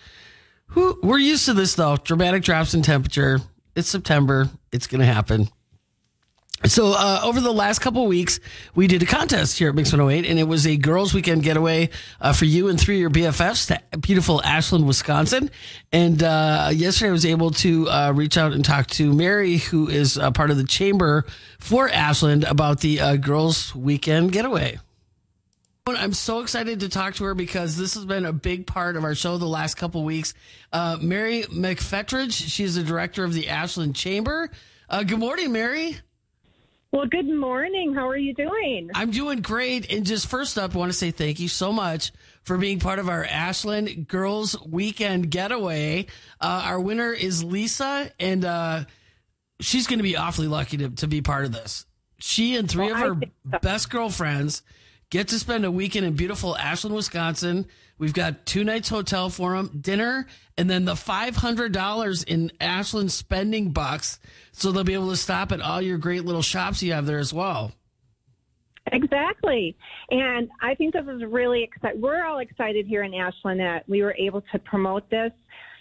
who, 0.68 0.98
we're 1.02 1.18
used 1.18 1.46
to 1.46 1.54
this 1.54 1.74
though. 1.74 1.96
Dramatic 1.96 2.42
drops 2.42 2.74
in 2.74 2.82
temperature. 2.82 3.40
It's 3.74 3.88
September. 3.88 4.48
It's 4.72 4.86
going 4.86 5.00
to 5.00 5.06
happen. 5.06 5.48
So 6.64 6.92
uh, 6.92 7.20
over 7.22 7.40
the 7.40 7.52
last 7.52 7.80
couple 7.80 8.06
weeks, 8.06 8.40
we 8.74 8.86
did 8.86 9.02
a 9.02 9.06
contest 9.06 9.58
here 9.58 9.68
at 9.68 9.74
Mix 9.74 9.92
108, 9.92 10.28
and 10.28 10.38
it 10.38 10.44
was 10.44 10.66
a 10.66 10.76
girls' 10.78 11.12
weekend 11.12 11.42
getaway 11.42 11.90
uh, 12.20 12.32
for 12.32 12.46
you 12.46 12.68
and 12.68 12.80
three 12.80 12.96
of 12.96 13.00
your 13.00 13.10
BFFs 13.10 13.68
to 13.68 13.98
beautiful 13.98 14.42
Ashland, 14.42 14.86
Wisconsin. 14.86 15.50
And 15.92 16.22
uh, 16.22 16.70
yesterday, 16.72 17.10
I 17.10 17.12
was 17.12 17.26
able 17.26 17.50
to 17.52 17.90
uh, 17.90 18.12
reach 18.16 18.38
out 18.38 18.52
and 18.52 18.64
talk 18.64 18.86
to 18.88 19.12
Mary, 19.12 19.58
who 19.58 19.88
is 19.88 20.18
part 20.34 20.50
of 20.50 20.56
the 20.56 20.64
chamber 20.64 21.26
for 21.60 21.90
Ashland, 21.90 22.44
about 22.44 22.80
the 22.80 23.00
uh, 23.00 23.16
girls' 23.16 23.74
weekend 23.74 24.32
getaway. 24.32 24.78
I'm 25.88 26.14
so 26.14 26.40
excited 26.40 26.80
to 26.80 26.88
talk 26.88 27.14
to 27.14 27.24
her 27.24 27.34
because 27.36 27.76
this 27.76 27.94
has 27.94 28.04
been 28.04 28.24
a 28.24 28.32
big 28.32 28.66
part 28.66 28.96
of 28.96 29.04
our 29.04 29.14
show 29.14 29.38
the 29.38 29.46
last 29.46 29.76
couple 29.76 30.02
weeks. 30.02 30.34
Mary 30.72 31.44
McPhetridge, 31.44 32.32
she's 32.32 32.74
the 32.74 32.82
director 32.82 33.22
of 33.22 33.32
the 33.32 33.48
Ashland 33.48 33.94
Chamber. 33.94 34.50
good 34.90 35.18
morning, 35.18 35.52
Mary. 35.52 35.96
Well, 36.90 37.06
good 37.06 37.28
morning. 37.28 37.94
How 37.94 38.08
are 38.08 38.16
you 38.16 38.34
doing? 38.34 38.90
I'm 38.94 39.12
doing 39.12 39.42
great. 39.42 39.92
And 39.92 40.04
just 40.04 40.26
first 40.26 40.58
up, 40.58 40.74
I 40.74 40.78
want 40.78 40.90
to 40.90 40.98
say 40.98 41.12
thank 41.12 41.38
you 41.38 41.48
so 41.48 41.72
much 41.72 42.10
for 42.42 42.58
being 42.58 42.80
part 42.80 42.98
of 42.98 43.08
our 43.08 43.24
Ashland 43.24 44.08
Girls 44.08 44.60
Weekend 44.66 45.30
Getaway. 45.30 46.06
Uh, 46.40 46.62
our 46.64 46.80
winner 46.80 47.12
is 47.12 47.44
Lisa, 47.44 48.10
and 48.18 48.44
uh, 48.44 48.84
she's 49.60 49.86
going 49.86 50.00
to 50.00 50.04
be 50.04 50.16
awfully 50.16 50.48
lucky 50.48 50.78
to, 50.78 50.90
to 50.90 51.06
be 51.06 51.22
part 51.22 51.44
of 51.44 51.52
this. 51.52 51.86
She 52.18 52.56
and 52.56 52.68
three 52.68 52.90
well, 52.90 53.12
of 53.12 53.20
her 53.20 53.28
so. 53.52 53.58
best 53.60 53.90
girlfriends 53.90 54.62
get 55.10 55.28
to 55.28 55.38
spend 55.38 55.64
a 55.64 55.70
weekend 55.70 56.06
in 56.06 56.14
beautiful 56.14 56.56
Ashland, 56.56 56.94
Wisconsin. 56.94 57.66
We've 57.98 58.12
got 58.12 58.44
two 58.44 58.64
nights 58.64 58.88
hotel 58.88 59.30
for 59.30 59.56
them, 59.56 59.78
dinner, 59.80 60.26
and 60.58 60.68
then 60.68 60.84
the 60.84 60.94
$500 60.94 62.24
in 62.26 62.52
Ashland 62.60 63.10
spending 63.10 63.70
bucks 63.70 64.18
so 64.52 64.72
they'll 64.72 64.84
be 64.84 64.94
able 64.94 65.10
to 65.10 65.16
stop 65.16 65.52
at 65.52 65.60
all 65.60 65.80
your 65.80 65.98
great 65.98 66.24
little 66.24 66.42
shops 66.42 66.82
you 66.82 66.92
have 66.92 67.06
there 67.06 67.18
as 67.18 67.32
well. 67.32 67.72
Exactly. 68.92 69.76
And 70.10 70.48
I 70.60 70.74
think 70.74 70.94
this 70.94 71.06
is 71.08 71.24
really 71.24 71.62
exciting. 71.62 72.00
We're 72.00 72.24
all 72.24 72.38
excited 72.38 72.86
here 72.86 73.02
in 73.02 73.14
Ashland 73.14 73.60
that 73.60 73.88
we 73.88 74.02
were 74.02 74.14
able 74.18 74.42
to 74.52 74.58
promote 74.60 75.08
this. 75.10 75.32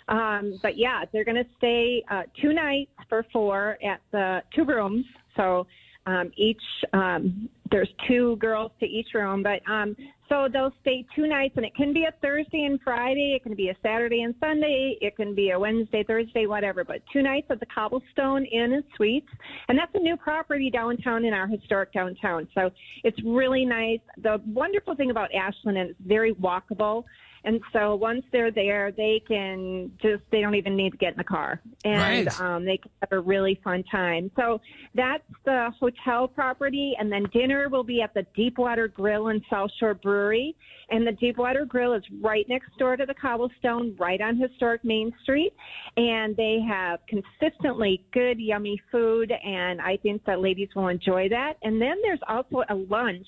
Um, 0.07 0.59
but 0.61 0.77
yeah, 0.77 1.05
they're 1.11 1.23
going 1.23 1.43
to 1.43 1.49
stay 1.57 2.03
uh, 2.09 2.23
two 2.41 2.53
nights 2.53 2.91
for 3.09 3.25
four 3.31 3.77
at 3.83 4.01
the 4.11 4.41
two 4.55 4.63
rooms. 4.63 5.05
So 5.35 5.67
um, 6.05 6.31
each 6.35 6.61
um, 6.93 7.49
there's 7.71 7.89
two 8.07 8.35
girls 8.37 8.71
to 8.79 8.85
each 8.85 9.07
room, 9.13 9.41
but 9.41 9.59
um, 9.69 9.95
so 10.29 10.47
they'll 10.51 10.73
stay 10.81 11.05
two 11.15 11.27
nights, 11.27 11.53
and 11.57 11.65
it 11.65 11.75
can 11.75 11.93
be 11.93 12.03
a 12.03 12.13
Thursday 12.21 12.63
and 12.63 12.79
Friday, 12.83 13.33
it 13.35 13.43
can 13.43 13.55
be 13.55 13.69
a 13.69 13.75
Saturday 13.81 14.21
and 14.21 14.35
Sunday, 14.39 14.97
it 15.01 15.15
can 15.15 15.33
be 15.33 15.49
a 15.51 15.59
Wednesday, 15.59 16.03
Thursday, 16.03 16.45
whatever. 16.45 16.83
But 16.83 17.01
two 17.11 17.21
nights 17.21 17.47
at 17.49 17.59
the 17.59 17.65
Cobblestone 17.65 18.45
Inn 18.45 18.73
and 18.73 18.83
Suites, 18.95 19.27
and 19.67 19.77
that's 19.77 19.91
a 19.95 19.99
new 19.99 20.15
property 20.15 20.69
downtown 20.69 21.25
in 21.25 21.33
our 21.33 21.47
historic 21.47 21.91
downtown. 21.91 22.47
So 22.53 22.69
it's 23.03 23.17
really 23.25 23.65
nice. 23.65 23.99
The 24.21 24.41
wonderful 24.47 24.95
thing 24.95 25.11
about 25.11 25.29
Ashland 25.33 25.77
is 25.77 25.85
it's 25.89 26.07
very 26.07 26.33
walkable. 26.35 27.03
And 27.45 27.61
so 27.71 27.95
once 27.95 28.23
they're 28.31 28.51
there, 28.51 28.91
they 28.91 29.21
can 29.27 29.91
just, 30.01 30.23
they 30.31 30.41
don't 30.41 30.55
even 30.55 30.75
need 30.75 30.91
to 30.91 30.97
get 30.97 31.13
in 31.13 31.17
the 31.17 31.23
car. 31.23 31.61
And 31.83 32.25
right. 32.25 32.41
um, 32.41 32.65
they 32.65 32.77
can 32.77 32.89
have 33.01 33.11
a 33.11 33.19
really 33.19 33.59
fun 33.63 33.83
time. 33.91 34.31
So 34.35 34.59
that's 34.95 35.23
the 35.45 35.71
hotel 35.79 36.27
property. 36.27 36.95
And 36.99 37.11
then 37.11 37.25
dinner 37.31 37.69
will 37.69 37.83
be 37.83 38.01
at 38.01 38.15
the 38.15 38.25
Deepwater 38.35 38.87
Grill 38.87 39.27
and 39.27 39.41
South 39.49 39.69
Shore 39.79 39.93
Brewery. 39.93 40.55
And 40.89 41.05
the 41.05 41.11
Deepwater 41.11 41.65
Grill 41.65 41.93
is 41.93 42.03
right 42.19 42.45
next 42.49 42.75
door 42.79 42.97
to 42.97 43.05
the 43.05 43.13
Cobblestone, 43.13 43.95
right 43.99 44.21
on 44.21 44.37
historic 44.37 44.83
Main 44.83 45.11
Street. 45.21 45.53
And 45.97 46.35
they 46.35 46.59
have 46.67 46.99
consistently 47.07 48.03
good, 48.11 48.39
yummy 48.39 48.81
food. 48.91 49.31
And 49.31 49.79
I 49.81 49.97
think 49.97 50.25
that 50.25 50.39
ladies 50.41 50.69
will 50.75 50.87
enjoy 50.87 51.29
that. 51.29 51.53
And 51.61 51.79
then 51.79 51.97
there's 52.01 52.19
also 52.27 52.63
a 52.69 52.75
lunch 52.75 53.27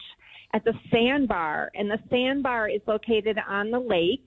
at 0.58 0.66
the 0.66 0.74
Sandbar, 0.92 1.70
and 1.76 1.90
the 1.90 2.00
Sandbar 2.10 2.68
is 2.68 2.82
located 2.88 3.38
on 3.48 3.70
the 3.70 3.80
lake, 3.80 4.26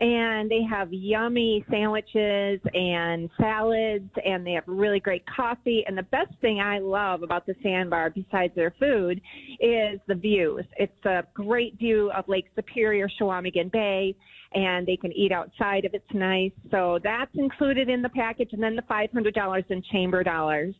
and 0.00 0.48
they 0.48 0.62
have 0.62 0.92
yummy 0.92 1.64
sandwiches 1.68 2.60
and 2.72 3.28
salads, 3.36 4.08
and 4.24 4.46
they 4.46 4.52
have 4.52 4.62
really 4.68 5.00
great 5.00 5.24
coffee. 5.26 5.82
And 5.86 5.98
the 5.98 6.04
best 6.04 6.32
thing 6.40 6.60
I 6.60 6.78
love 6.78 7.24
about 7.24 7.46
the 7.46 7.56
Sandbar, 7.64 8.10
besides 8.10 8.54
their 8.54 8.72
food, 8.78 9.20
is 9.58 9.98
the 10.06 10.14
views. 10.14 10.64
It's 10.76 11.04
a 11.04 11.24
great 11.34 11.76
view 11.78 12.12
of 12.16 12.28
Lake 12.28 12.46
Superior, 12.54 13.08
Chequamegon 13.20 13.72
Bay, 13.72 14.14
and 14.54 14.86
they 14.86 14.96
can 14.96 15.12
eat 15.12 15.32
outside 15.32 15.84
if 15.84 15.94
it's 15.94 16.14
nice. 16.14 16.52
So 16.70 17.00
that's 17.02 17.34
included 17.34 17.88
in 17.88 18.02
the 18.02 18.08
package, 18.10 18.50
and 18.52 18.62
then 18.62 18.76
the 18.76 18.82
$500 18.82 19.70
in 19.70 19.82
chamber 19.90 20.22
dollars. 20.22 20.76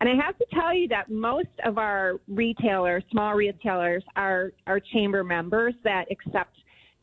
And 0.00 0.08
I 0.08 0.24
have 0.24 0.36
to 0.38 0.46
tell 0.52 0.74
you 0.74 0.88
that 0.88 1.10
most 1.10 1.48
of 1.64 1.76
our 1.76 2.14
retailers, 2.26 3.04
small 3.10 3.34
retailers, 3.34 4.02
are, 4.16 4.52
are 4.66 4.80
chamber 4.80 5.22
members 5.22 5.74
that 5.84 6.06
accept 6.10 6.56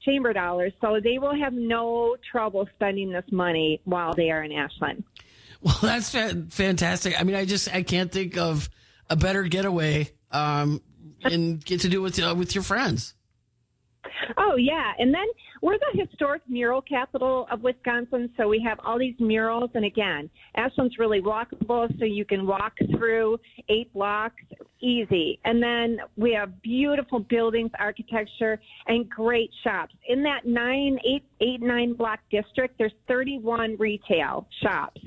chamber 0.04 0.34
dollars. 0.34 0.74
So 0.82 1.00
they 1.04 1.20
will 1.20 1.36
have 1.36 1.54
no 1.54 2.18
trouble 2.32 2.68
spending 2.76 3.12
this 3.12 3.26
money 3.32 3.82
while 3.86 4.14
they 4.14 4.32
are 4.32 4.44
in 4.44 4.52
Ashland. 4.52 5.04
Well, 5.62 5.78
that's 5.82 6.10
fantastic. 6.10 7.20
I 7.20 7.24
mean, 7.24 7.36
I 7.36 7.46
just 7.46 7.74
I 7.74 7.84
can't 7.84 8.12
think 8.12 8.38
of 8.38 8.70
a 9.10 9.16
better 9.16 9.44
getaway 9.44 10.10
um, 10.32 10.82
and 11.24 11.64
get 11.64 11.82
to 11.82 11.90
do 11.90 12.00
it 12.00 12.04
with 12.04 12.20
uh, 12.20 12.36
with 12.36 12.56
your 12.56 12.64
friends. 12.64 13.14
Oh 14.38 14.56
yeah, 14.56 14.92
and 14.98 15.14
then 15.14 15.26
we're 15.62 15.78
the 15.78 16.00
historic 16.00 16.42
mural 16.48 16.82
capital 16.82 17.48
of 17.52 17.62
Wisconsin, 17.62 18.30
so 18.38 18.48
we 18.48 18.62
have 18.68 18.80
all 18.84 19.00
these 19.00 19.16
murals. 19.20 19.72
And 19.74 19.86
again, 19.86 20.30
Ashland's 20.56 20.98
really 20.98 21.22
walkable, 21.22 21.88
so 22.00 22.06
you 22.06 22.26
can 22.26 22.46
walk 22.46 22.74
through 22.98 23.38
eight 23.70 23.94
blocks 23.94 24.44
easy. 24.80 25.40
And 25.46 25.62
then 25.62 25.98
we 26.16 26.34
have 26.34 26.62
beautiful 26.62 27.20
buildings, 27.20 27.72
architecture, 27.80 28.60
and 28.88 29.10
great 29.10 29.50
shops. 29.64 29.94
In 30.08 30.24
that 30.24 30.46
nine, 30.46 31.00
eight, 31.06 31.24
eight, 31.42 31.62
nine 31.62 31.94
block 31.94 32.20
district, 32.30 32.78
there's 32.78 32.94
31 33.08 33.78
retail 33.80 34.48
shops, 34.62 35.02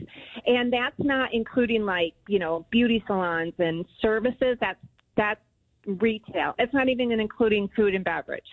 and 0.46 0.72
that's 0.72 0.98
not 0.98 1.30
including 1.32 1.84
like 1.84 2.14
you 2.28 2.38
know 2.38 2.66
beauty 2.70 3.02
salons 3.06 3.54
and 3.58 3.84
services. 4.00 4.56
That's 4.60 4.78
that's 5.16 5.40
retail. 5.86 6.54
It's 6.58 6.74
not 6.74 6.88
even 6.88 7.10
including 7.12 7.68
food 7.74 7.94
and 7.94 8.04
beverage. 8.04 8.44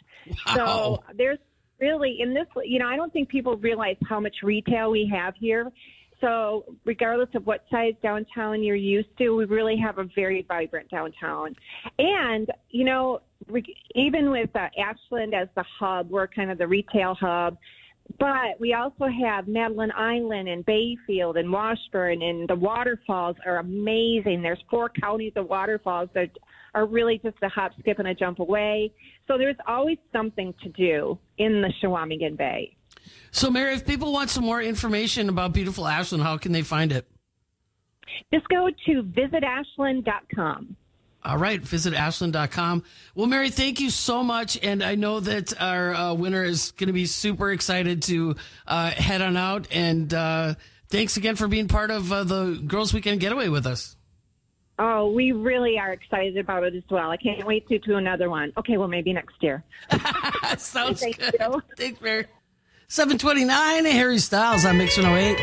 Wow. 0.48 0.56
So 0.56 1.04
there's 1.18 1.40
really 1.80 2.18
in 2.20 2.34
this, 2.34 2.48
you 2.66 2.80
know, 2.80 2.88
I 2.88 2.96
don't 2.96 3.14
think 3.14 3.30
people 3.30 3.58
realize 3.58 3.98
how 4.08 4.20
much 4.20 4.36
retail 4.44 4.92
we 4.92 5.10
have 5.14 5.34
here. 5.40 5.72
So 6.20 6.66
regardless 6.84 7.30
of 7.36 7.46
what 7.46 7.66
size 7.70 7.94
downtown 8.02 8.64
you're 8.64 8.76
used 8.76 9.16
to, 9.20 9.36
we 9.36 9.46
really 9.46 9.78
have 9.78 10.00
a 10.00 10.06
very 10.16 10.44
vibrant 10.48 10.90
downtown. 10.90 11.56
And, 12.00 12.50
you 12.70 12.86
know, 12.86 13.22
even 13.94 14.32
with 14.32 14.50
uh, 14.56 14.68
Ashland 14.80 15.36
as 15.36 15.48
the 15.56 15.64
hub, 15.80 16.10
we're 16.10 16.28
kind 16.28 16.50
of 16.50 16.58
the 16.58 16.68
retail 16.68 17.14
hub. 17.14 17.58
But 18.20 18.60
we 18.60 18.74
also 18.74 19.06
have 19.26 19.48
Madeline 19.48 19.92
Island 19.92 20.48
and 20.48 20.66
Bayfield 20.66 21.36
and 21.36 21.52
Washburn, 21.52 22.22
and 22.22 22.48
the 22.48 22.56
waterfalls 22.56 23.36
are 23.46 23.58
amazing. 23.58 24.42
There's 24.42 24.64
four 24.72 24.90
counties 24.90 25.34
of 25.36 25.50
waterfalls 25.50 26.10
that 26.14 26.30
are 26.74 26.86
really 26.86 27.20
just 27.24 27.38
a 27.42 27.50
hop, 27.50 27.72
skip, 27.80 28.00
and 28.00 28.08
a 28.08 28.14
jump 28.14 28.40
away. 28.40 28.92
So 29.28 29.38
there's 29.38 29.56
always 29.68 29.98
something 30.12 30.54
to 30.64 30.70
do 30.70 31.18
in 31.38 31.62
the 31.62 31.72
Chequamegon 31.82 32.38
Bay. 32.38 32.76
So, 33.32 33.50
Mary, 33.50 33.74
if 33.76 33.86
people 33.86 34.12
want 34.12 34.30
some 34.30 34.44
more 34.44 34.62
information 34.62 35.30
about 35.30 35.54
beautiful 35.54 35.88
Ashland, 35.88 36.24
how 36.24 36.38
can 36.38 36.52
they 36.52 36.62
find 36.62 36.92
it? 36.92 37.08
Just 38.34 38.48
go 38.50 38.70
to 38.86 39.04
visitashland.com. 39.04 40.76
All 41.24 41.38
right, 41.38 41.62
visit 41.62 41.94
ashland.com. 41.94 42.84
Well, 43.14 43.28
Mary, 43.28 43.50
thank 43.50 43.82
you 43.82 43.90
so 43.90 44.24
much. 44.24 44.58
And 44.64 44.82
I 44.82 44.96
know 44.96 45.20
that 45.20 45.60
our 45.62 45.94
uh, 45.94 46.14
winner 46.14 46.44
is 46.44 46.72
going 46.72 46.88
to 46.88 46.94
be 46.94 47.06
super 47.06 47.52
excited 47.52 48.04
to 48.04 48.36
uh, 48.66 48.92
head 48.92 49.22
on 49.22 49.36
out. 49.36 49.68
And 49.72 50.14
uh, 50.14 50.56
thanks 50.88 51.18
again 51.18 51.36
for 51.36 51.50
being 51.50 51.68
part 51.68 51.92
of 51.92 52.14
uh, 52.14 52.24
the 52.24 52.64
Girls 52.66 52.94
Weekend 52.94 53.20
Getaway 53.20 53.50
with 53.50 53.68
us. 53.68 53.97
Oh, 54.80 55.10
we 55.10 55.32
really 55.32 55.80
are 55.80 55.92
excited 55.92 56.38
about 56.38 56.64
it 56.64 56.76
as 56.76 56.84
well. 56.90 57.10
I 57.10 57.18
can't 57.18 57.46
wait 57.46 57.68
to 57.70 57.80
do 57.80 57.98
another 57.98 58.30
one. 58.30 58.54
Okay, 58.58 58.78
well, 58.78 58.88
maybe 58.88 59.12
next 59.12 59.42
year. 59.42 59.64
Sounds 60.58 61.00
Thank 61.00 61.18
good. 61.18 61.36
You. 61.40 61.62
Thanks, 61.76 62.00
Mary. 62.00 62.26
729, 62.90 63.86
Harry 63.86 64.20
Styles 64.20 64.66
on 64.66 64.78
Mix 64.78 64.98
108. 64.98 65.38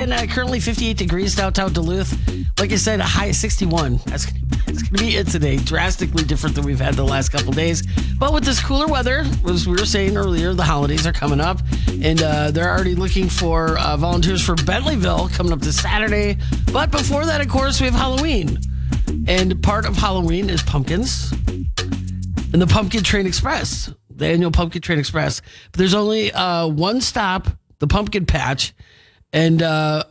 And 0.00 0.12
uh, 0.12 0.26
currently 0.26 0.58
58 0.58 0.96
degrees 0.96 1.36
downtown 1.36 1.72
Duluth. 1.72 2.12
Like 2.58 2.72
I 2.72 2.76
said, 2.76 2.98
a 2.98 3.04
high 3.04 3.26
of 3.26 3.36
61. 3.36 4.00
That's 4.06 4.26
going 4.26 4.40
to 4.66 4.92
be 4.98 5.16
it 5.16 5.28
today. 5.28 5.58
Drastically 5.58 6.24
different 6.24 6.56
than 6.56 6.64
we've 6.64 6.80
had 6.80 6.94
the 6.94 7.04
last 7.04 7.28
couple 7.28 7.52
days. 7.52 7.82
But 8.18 8.34
with 8.34 8.44
this 8.44 8.60
cooler 8.60 8.88
weather, 8.88 9.24
as 9.48 9.66
we 9.66 9.76
were 9.76 9.86
saying 9.86 10.16
earlier, 10.16 10.54
the 10.54 10.64
holidays 10.64 11.06
are 11.06 11.12
coming 11.12 11.40
up. 11.40 11.60
And 12.02 12.20
uh, 12.20 12.50
they're 12.50 12.68
already 12.70 12.96
looking 12.96 13.28
for 13.28 13.78
uh, 13.78 13.96
volunteers 13.96 14.44
for 14.44 14.56
Bentleyville 14.56 15.32
coming 15.32 15.52
up 15.52 15.60
this 15.60 15.80
Saturday. 15.80 16.36
But 16.72 16.90
before 16.90 17.24
that, 17.26 17.40
of 17.40 17.48
course, 17.48 17.80
we 17.80 17.86
have 17.86 17.94
Halloween. 17.94 18.58
And 19.26 19.62
part 19.62 19.86
of 19.86 19.96
Halloween 19.96 20.50
is 20.50 20.62
pumpkins 20.62 21.32
and 22.52 22.60
the 22.60 22.66
Pumpkin 22.66 23.02
Train 23.02 23.26
Express, 23.26 23.92
the 24.10 24.26
annual 24.26 24.50
Pumpkin 24.50 24.82
Train 24.82 24.98
Express. 24.98 25.40
But 25.70 25.78
there's 25.78 25.94
only 25.94 26.32
uh, 26.32 26.66
one 26.66 27.00
stop, 27.00 27.48
the 27.78 27.86
Pumpkin 27.86 28.26
Patch, 28.26 28.74
and 29.32 29.62
uh, 29.62 30.04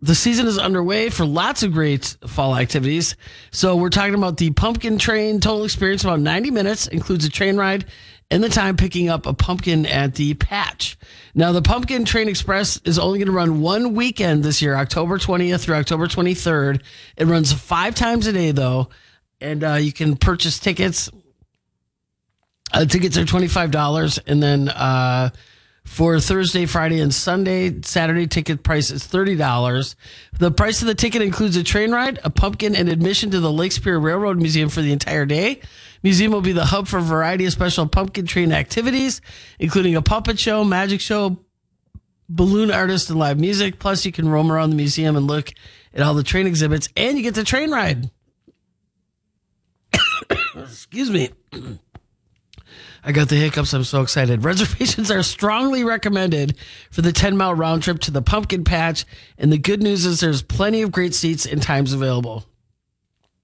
the 0.00 0.14
season 0.14 0.46
is 0.46 0.58
underway 0.58 1.08
for 1.08 1.24
lots 1.24 1.62
of 1.62 1.72
great 1.72 2.16
fall 2.26 2.56
activities. 2.56 3.16
So 3.52 3.76
we're 3.76 3.88
talking 3.88 4.14
about 4.14 4.36
the 4.36 4.50
pumpkin 4.50 4.98
train 4.98 5.40
total 5.40 5.64
experience 5.64 6.04
about 6.04 6.20
90 6.20 6.50
minutes 6.50 6.86
includes 6.88 7.24
a 7.24 7.30
train 7.30 7.56
ride 7.56 7.86
and 8.30 8.42
the 8.42 8.48
time 8.48 8.76
picking 8.76 9.08
up 9.08 9.26
a 9.26 9.34
pumpkin 9.34 9.86
at 9.86 10.14
the 10.14 10.34
patch. 10.34 10.96
Now 11.34 11.52
the 11.52 11.62
pumpkin 11.62 12.04
train 12.04 12.28
express 12.28 12.80
is 12.84 12.98
only 12.98 13.18
going 13.18 13.26
to 13.26 13.32
run 13.32 13.60
one 13.60 13.94
weekend 13.94 14.42
this 14.42 14.62
year, 14.62 14.74
October 14.74 15.18
20th 15.18 15.60
through 15.60 15.76
October 15.76 16.06
23rd. 16.06 16.82
It 17.16 17.26
runs 17.26 17.52
five 17.52 17.94
times 17.94 18.26
a 18.26 18.32
day 18.32 18.52
though. 18.52 18.88
And 19.40 19.62
uh, 19.62 19.74
you 19.74 19.92
can 19.92 20.16
purchase 20.16 20.58
tickets. 20.58 21.10
Uh, 22.72 22.84
tickets 22.86 23.16
are 23.16 23.24
$25 23.24 24.20
and 24.26 24.42
then, 24.42 24.68
uh, 24.68 25.30
for 25.84 26.18
Thursday, 26.18 26.66
Friday, 26.66 27.00
and 27.00 27.14
Sunday. 27.14 27.82
Saturday 27.82 28.26
ticket 28.26 28.62
price 28.62 28.90
is 28.90 29.06
$30. 29.06 29.94
The 30.38 30.50
price 30.50 30.80
of 30.80 30.88
the 30.88 30.94
ticket 30.94 31.22
includes 31.22 31.56
a 31.56 31.62
train 31.62 31.92
ride, 31.92 32.18
a 32.24 32.30
pumpkin, 32.30 32.74
and 32.74 32.88
admission 32.88 33.30
to 33.30 33.40
the 33.40 33.52
Lake 33.52 33.72
Superior 33.72 34.00
Railroad 34.00 34.38
Museum 34.38 34.68
for 34.68 34.80
the 34.80 34.92
entire 34.92 35.26
day. 35.26 35.60
Museum 36.04 36.32
will 36.32 36.42
be 36.42 36.52
the 36.52 36.66
hub 36.66 36.86
for 36.86 36.98
a 36.98 37.02
variety 37.02 37.46
of 37.46 37.52
special 37.52 37.88
pumpkin 37.88 38.26
train 38.26 38.52
activities, 38.52 39.22
including 39.58 39.96
a 39.96 40.02
puppet 40.02 40.38
show, 40.38 40.62
magic 40.62 41.00
show, 41.00 41.38
balloon 42.28 42.70
artist, 42.70 43.08
and 43.08 43.18
live 43.18 43.40
music. 43.40 43.78
Plus, 43.78 44.04
you 44.04 44.12
can 44.12 44.28
roam 44.28 44.52
around 44.52 44.68
the 44.68 44.76
museum 44.76 45.16
and 45.16 45.26
look 45.26 45.50
at 45.94 46.02
all 46.02 46.12
the 46.12 46.22
train 46.22 46.46
exhibits, 46.46 46.90
and 46.94 47.16
you 47.16 47.22
get 47.22 47.34
the 47.34 47.42
train 47.42 47.70
ride. 47.70 48.10
Excuse 50.56 51.08
me. 51.08 51.30
I 53.06 53.12
got 53.12 53.30
the 53.30 53.36
hiccups. 53.36 53.72
I'm 53.72 53.84
so 53.84 54.02
excited. 54.02 54.44
Reservations 54.44 55.10
are 55.10 55.22
strongly 55.22 55.84
recommended 55.84 56.58
for 56.90 57.00
the 57.00 57.12
10 57.12 57.34
mile 57.36 57.54
round 57.54 57.82
trip 57.82 58.00
to 58.00 58.10
the 58.10 58.22
pumpkin 58.22 58.62
patch. 58.64 59.06
And 59.38 59.50
the 59.50 59.58
good 59.58 59.82
news 59.82 60.04
is 60.04 60.20
there's 60.20 60.42
plenty 60.42 60.82
of 60.82 60.92
great 60.92 61.14
seats 61.14 61.46
and 61.46 61.62
times 61.62 61.94
available. 61.94 62.44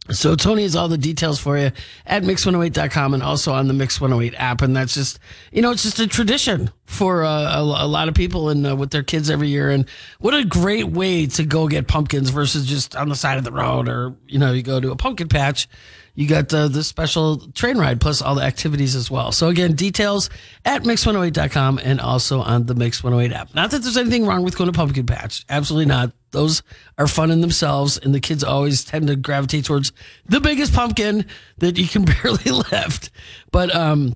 So 0.09 0.35
Tony 0.35 0.63
has 0.63 0.75
all 0.75 0.89
the 0.89 0.99
details 0.99 1.39
for 1.39 1.57
you 1.57 1.71
at 2.07 2.23
mix108.com 2.23 3.15
and 3.15 3.23
also 3.23 3.53
on 3.53 3.69
the 3.69 3.75
Mix 3.75 4.01
108 4.01 4.35
app. 4.37 4.63
And 4.63 4.75
that's 4.75 4.95
just, 4.95 5.21
you 5.53 5.63
know, 5.63 5.71
it's 5.71 5.85
just 5.85 6.01
a 6.01 6.07
tradition 6.07 6.71
for 6.87 7.23
uh, 7.23 7.59
a, 7.59 7.61
a, 7.61 7.87
lot 7.87 8.09
of 8.09 8.15
people 8.15 8.49
and 8.49 8.67
uh, 8.67 8.75
with 8.75 8.91
their 8.91 9.05
kids 9.05 9.31
every 9.31 9.49
year. 9.49 9.71
And 9.71 9.89
what 10.19 10.35
a 10.35 10.45
great 10.45 10.89
way 10.89 11.27
to 11.27 11.45
go 11.45 11.69
get 11.69 11.87
pumpkins 11.87 12.31
versus 12.31 12.67
just 12.67 12.97
on 12.97 13.09
the 13.09 13.15
side 13.15 13.39
of 13.39 13.45
the 13.45 13.53
road 13.53 13.89
or, 13.89 14.17
you 14.27 14.39
know, 14.39 14.53
you 14.53 14.63
go 14.63 14.81
to 14.81 14.91
a 14.91 14.97
pumpkin 14.97 15.29
patch 15.29 15.69
you 16.15 16.27
got 16.27 16.53
uh, 16.53 16.69
the 16.69 16.85
special 16.85 17.39
train 17.53 17.79
ride 17.79 18.01
plus 18.01 18.21
all 18.21 18.35
the 18.35 18.43
activities 18.43 18.95
as 18.95 19.11
well. 19.11 19.33
So 19.33 19.49
again, 19.49 19.73
details 19.75 20.29
at 20.65 20.83
mix108.com 20.83 21.81
and 21.83 22.01
also 22.01 22.41
on 22.41 22.67
the 22.67 22.75
Mix 22.75 23.03
108 23.03 23.35
app. 23.35 23.55
Not 23.55 23.71
that 23.71 23.83
there's 23.83 23.97
anything 23.97 24.27
wrong 24.27 24.43
with 24.43 24.57
going 24.57 24.71
to 24.71 24.77
Pumpkin 24.77 25.07
Patch. 25.07 25.45
Absolutely 25.49 25.87
not. 25.87 26.13
Those 26.33 26.63
are 26.99 27.07
fun 27.07 27.31
in 27.31 27.41
themselves, 27.41 27.99
and 27.99 28.15
the 28.15 28.21
kids 28.21 28.45
always 28.45 28.85
tend 28.85 29.09
to 29.09 29.17
gravitate 29.17 29.65
towards 29.65 29.93
the 30.27 30.41
biggest 30.41 30.73
pumpkin 30.73 31.27
that 31.59 31.79
you 31.79 31.89
can 31.89 32.05
barely 32.23 32.51
lift. 32.51 33.11
But 33.51 33.75
um, 33.75 34.15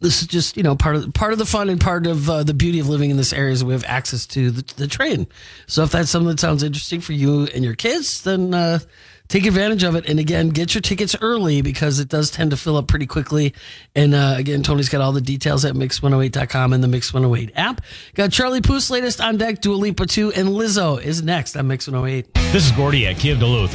this 0.00 0.22
is 0.22 0.28
just 0.28 0.56
you 0.56 0.62
know 0.62 0.76
part 0.76 0.96
of 0.96 1.12
part 1.14 1.32
of 1.32 1.38
the 1.38 1.46
fun 1.46 1.68
and 1.68 1.80
part 1.80 2.06
of 2.06 2.28
uh, 2.28 2.42
the 2.42 2.54
beauty 2.54 2.80
of 2.80 2.88
living 2.88 3.10
in 3.10 3.16
this 3.16 3.32
area 3.32 3.52
is 3.52 3.64
we 3.64 3.72
have 3.72 3.84
access 3.86 4.26
to 4.26 4.50
the, 4.50 4.74
the, 4.74 4.86
train. 4.86 5.26
So 5.66 5.82
if 5.82 5.90
that's 5.90 6.10
something 6.10 6.28
that 6.28 6.40
sounds 6.40 6.62
interesting 6.62 7.00
for 7.00 7.12
you 7.12 7.44
and 7.54 7.64
your 7.64 7.74
kids, 7.74 8.22
then 8.22 8.54
uh, 8.54 8.78
take 9.28 9.46
advantage 9.46 9.84
of 9.84 9.94
it. 9.94 10.08
And 10.08 10.18
again, 10.18 10.48
get 10.48 10.74
your 10.74 10.80
tickets 10.80 11.14
early 11.20 11.62
because 11.62 12.00
it 12.00 12.08
does 12.08 12.30
tend 12.30 12.50
to 12.50 12.56
fill 12.56 12.76
up 12.76 12.88
pretty 12.88 13.06
quickly. 13.06 13.54
And 13.94 14.14
uh, 14.14 14.34
again, 14.36 14.62
Tony's 14.62 14.88
got 14.88 15.00
all 15.00 15.12
the 15.12 15.20
details 15.20 15.64
at 15.64 15.74
mix108.com 15.74 16.72
and 16.72 16.82
the 16.82 16.88
Mix 16.88 17.12
108 17.12 17.52
app. 17.54 17.82
Got 18.14 18.32
Charlie 18.32 18.60
Puth's 18.60 18.90
latest 18.90 19.20
on 19.20 19.36
deck, 19.36 19.60
Dua 19.60 19.74
Lipa 19.74 20.06
2, 20.06 20.32
and 20.32 20.48
Lizzo 20.48 21.00
is 21.00 21.22
next 21.22 21.56
on 21.56 21.68
Mix 21.68 21.86
108. 21.86 22.32
This 22.52 22.66
is 22.66 22.72
Gordy 22.72 23.06
at 23.06 23.18
Kia 23.18 23.36
Duluth. 23.36 23.72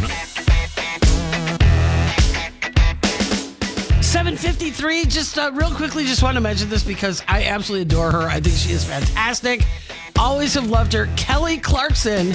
753 4.02 5.06
just 5.06 5.40
uh, 5.40 5.52
real 5.54 5.72
quickly 5.72 6.06
just 6.06 6.22
want 6.22 6.36
to 6.36 6.42
mention 6.42 6.70
this 6.70 6.84
because 6.84 7.24
i 7.28 7.46
absolutely 7.46 7.82
adore 7.82 8.12
her 8.12 8.30
i 8.30 8.40
think 8.40 8.56
she 8.56 8.72
is 8.72 8.86
fantastic 8.86 9.66
always 10.20 10.54
have 10.54 10.70
loved 10.70 10.94
her 10.94 11.10
kelly 11.18 11.58
clarkson 11.58 12.32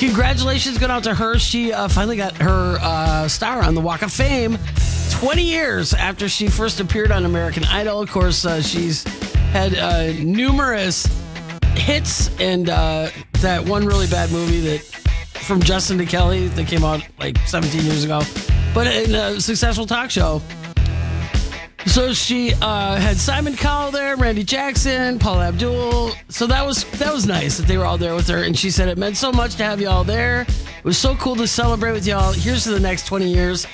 Congratulations 0.00 0.78
going 0.78 0.90
out 0.90 1.04
to 1.04 1.14
her. 1.14 1.38
She 1.38 1.74
uh, 1.74 1.86
finally 1.86 2.16
got 2.16 2.34
her 2.38 2.78
uh, 2.80 3.28
star 3.28 3.62
on 3.62 3.74
the 3.74 3.82
Walk 3.82 4.00
of 4.00 4.10
Fame 4.10 4.56
20 5.10 5.42
years 5.42 5.92
after 5.92 6.26
she 6.26 6.48
first 6.48 6.80
appeared 6.80 7.12
on 7.12 7.26
American 7.26 7.64
Idol. 7.64 8.00
Of 8.00 8.10
course, 8.10 8.46
uh, 8.46 8.62
she's 8.62 9.04
had 9.52 9.74
uh, 9.74 10.12
numerous 10.14 11.06
hits 11.74 12.34
and 12.40 12.70
uh, 12.70 13.10
that 13.42 13.62
one 13.66 13.84
really 13.84 14.06
bad 14.06 14.32
movie 14.32 14.60
that 14.60 14.78
from 15.34 15.60
Justin 15.60 15.98
to 15.98 16.06
Kelly 16.06 16.48
that 16.48 16.66
came 16.66 16.82
out 16.82 17.06
like 17.18 17.36
17 17.46 17.84
years 17.84 18.02
ago. 18.02 18.22
But 18.72 18.86
in 18.86 19.14
a 19.14 19.38
successful 19.38 19.84
talk 19.84 20.10
show, 20.10 20.40
so 21.86 22.12
she 22.12 22.52
uh, 22.60 22.96
had 22.96 23.16
Simon 23.16 23.56
Cowell 23.56 23.90
there, 23.90 24.16
Randy 24.16 24.44
Jackson, 24.44 25.18
Paula 25.18 25.48
Abdul. 25.48 26.12
So 26.28 26.46
that 26.46 26.64
was 26.64 26.84
that 26.98 27.12
was 27.12 27.26
nice 27.26 27.56
that 27.56 27.66
they 27.66 27.78
were 27.78 27.84
all 27.84 27.98
there 27.98 28.14
with 28.14 28.28
her. 28.28 28.42
And 28.42 28.58
she 28.58 28.70
said 28.70 28.88
it 28.88 28.98
meant 28.98 29.16
so 29.16 29.32
much 29.32 29.56
to 29.56 29.64
have 29.64 29.80
you 29.80 29.88
all 29.88 30.04
there. 30.04 30.42
It 30.42 30.84
was 30.84 30.98
so 30.98 31.14
cool 31.16 31.36
to 31.36 31.46
celebrate 31.46 31.92
with 31.92 32.06
y'all. 32.06 32.32
Here's 32.32 32.64
to 32.64 32.70
the 32.70 32.80
next 32.80 33.06
20 33.06 33.32
years. 33.32 33.66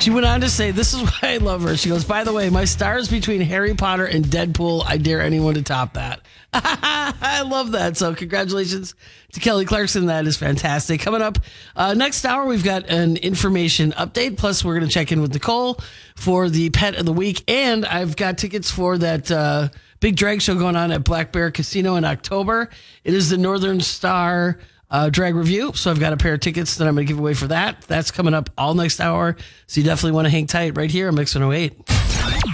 She 0.00 0.10
went 0.10 0.26
on 0.26 0.40
to 0.42 0.48
say, 0.48 0.70
This 0.70 0.94
is 0.94 1.02
why 1.22 1.34
I 1.34 1.36
love 1.38 1.62
her. 1.62 1.76
She 1.76 1.88
goes, 1.88 2.04
By 2.04 2.24
the 2.24 2.32
way, 2.32 2.50
my 2.50 2.64
stars 2.64 3.08
between 3.08 3.40
Harry 3.40 3.74
Potter 3.74 4.04
and 4.04 4.24
Deadpool. 4.24 4.84
I 4.86 4.98
dare 4.98 5.20
anyone 5.20 5.54
to 5.54 5.62
top 5.62 5.94
that. 5.94 6.20
I 6.52 7.42
love 7.46 7.72
that. 7.72 7.96
So, 7.96 8.14
congratulations 8.14 8.94
to 9.32 9.40
Kelly 9.40 9.64
Clarkson. 9.64 10.06
That 10.06 10.26
is 10.26 10.36
fantastic. 10.36 11.00
Coming 11.00 11.22
up 11.22 11.38
uh, 11.74 11.94
next 11.94 12.24
hour, 12.24 12.46
we've 12.46 12.64
got 12.64 12.88
an 12.88 13.16
information 13.16 13.92
update. 13.92 14.36
Plus, 14.36 14.64
we're 14.64 14.74
going 14.74 14.86
to 14.86 14.92
check 14.92 15.12
in 15.12 15.20
with 15.20 15.32
Nicole 15.32 15.80
for 16.14 16.48
the 16.48 16.70
pet 16.70 16.94
of 16.94 17.04
the 17.04 17.12
week. 17.12 17.42
And 17.48 17.84
I've 17.84 18.16
got 18.16 18.38
tickets 18.38 18.70
for 18.70 18.96
that 18.98 19.30
uh, 19.30 19.68
big 20.00 20.16
drag 20.16 20.40
show 20.40 20.54
going 20.54 20.76
on 20.76 20.92
at 20.92 21.04
Black 21.04 21.32
Bear 21.32 21.50
Casino 21.50 21.96
in 21.96 22.04
October. 22.04 22.70
It 23.04 23.14
is 23.14 23.30
the 23.30 23.38
Northern 23.38 23.80
Star 23.80 24.58
uh, 24.96 25.10
drag 25.10 25.34
review. 25.34 25.72
So 25.74 25.90
I've 25.90 26.00
got 26.00 26.14
a 26.14 26.16
pair 26.16 26.32
of 26.32 26.40
tickets 26.40 26.76
that 26.76 26.88
I'm 26.88 26.94
going 26.94 27.06
to 27.06 27.12
give 27.12 27.18
away 27.18 27.34
for 27.34 27.48
that. 27.48 27.82
That's 27.82 28.10
coming 28.10 28.32
up 28.32 28.48
all 28.56 28.72
next 28.72 28.98
hour. 28.98 29.36
So 29.66 29.80
you 29.80 29.86
definitely 29.86 30.12
want 30.12 30.24
to 30.24 30.30
hang 30.30 30.46
tight 30.46 30.74
right 30.78 30.90
here 30.90 31.08
on 31.08 31.14
Mix 31.14 31.34
108. 31.34 31.74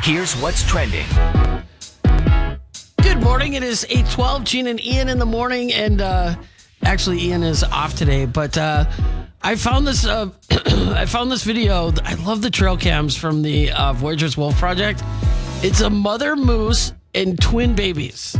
Here's 0.02 0.34
what's 0.34 0.64
trending. 0.68 1.06
Good 3.00 3.22
morning. 3.22 3.54
It 3.54 3.62
is 3.62 3.84
812. 3.84 4.42
Gene 4.42 4.66
and 4.66 4.84
Ian 4.84 5.08
in 5.08 5.20
the 5.20 5.26
morning. 5.26 5.72
And 5.72 6.00
uh, 6.00 6.34
actually, 6.84 7.22
Ian 7.22 7.44
is 7.44 7.62
off 7.62 7.94
today. 7.94 8.26
But 8.26 8.58
uh, 8.58 8.90
I 9.40 9.54
found 9.54 9.86
this. 9.86 10.04
Uh, 10.04 10.30
I 10.50 11.06
found 11.06 11.30
this 11.30 11.44
video. 11.44 11.92
I 12.02 12.14
love 12.14 12.42
the 12.42 12.50
trail 12.50 12.76
cams 12.76 13.16
from 13.16 13.42
the 13.42 13.70
uh, 13.70 13.92
Voyageurs 13.92 14.36
Wolf 14.36 14.58
Project. 14.58 15.00
It's 15.62 15.80
a 15.80 15.90
mother 15.90 16.34
moose 16.34 16.92
and 17.14 17.40
twin 17.40 17.76
babies. 17.76 18.36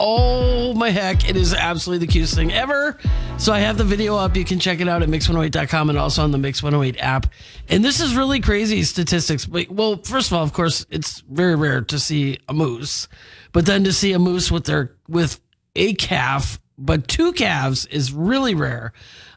Oh 0.00 0.74
my 0.74 0.90
heck, 0.90 1.28
it 1.28 1.36
is 1.36 1.52
absolutely 1.52 2.06
the 2.06 2.12
cutest 2.12 2.34
thing 2.34 2.52
ever. 2.52 2.98
So 3.36 3.52
I 3.52 3.58
have 3.60 3.78
the 3.78 3.84
video 3.84 4.16
up. 4.16 4.36
You 4.36 4.44
can 4.44 4.60
check 4.60 4.80
it 4.80 4.88
out 4.88 5.02
at 5.02 5.08
mix108.com 5.08 5.90
and 5.90 5.98
also 5.98 6.22
on 6.22 6.30
the 6.30 6.38
Mix 6.38 6.62
108 6.62 7.00
app. 7.00 7.26
And 7.68 7.84
this 7.84 8.00
is 8.00 8.14
really 8.14 8.40
crazy 8.40 8.84
statistics. 8.84 9.48
Well, 9.48 10.00
first 10.04 10.30
of 10.30 10.36
all, 10.36 10.44
of 10.44 10.52
course, 10.52 10.86
it's 10.90 11.20
very 11.22 11.56
rare 11.56 11.80
to 11.82 11.98
see 11.98 12.38
a 12.48 12.54
moose, 12.54 13.08
but 13.52 13.66
then 13.66 13.82
to 13.84 13.92
see 13.92 14.12
a 14.12 14.18
moose 14.20 14.52
with 14.52 14.64
their 14.64 14.94
with 15.08 15.40
a 15.74 15.94
calf, 15.94 16.60
but 16.76 17.08
two 17.08 17.32
calves 17.32 17.86
is 17.86 18.12
really 18.12 18.54
rare. 18.54 18.92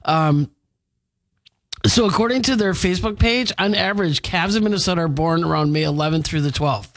Um, 0.06 0.52
so 1.88 2.06
according 2.06 2.43
to 2.43 2.56
their 2.56 2.74
Facebook 2.74 3.17
page, 3.17 3.52
on 3.58 3.74
average, 3.74 4.21
calves 4.21 4.56
in 4.56 4.63
Minnesota 4.63 5.02
are 5.02 5.08
born 5.08 5.43
around 5.43 5.74
May 5.74 5.84
11th 5.84 6.26
through 6.26 6.41
the 6.41 6.52
12th. 6.52 6.93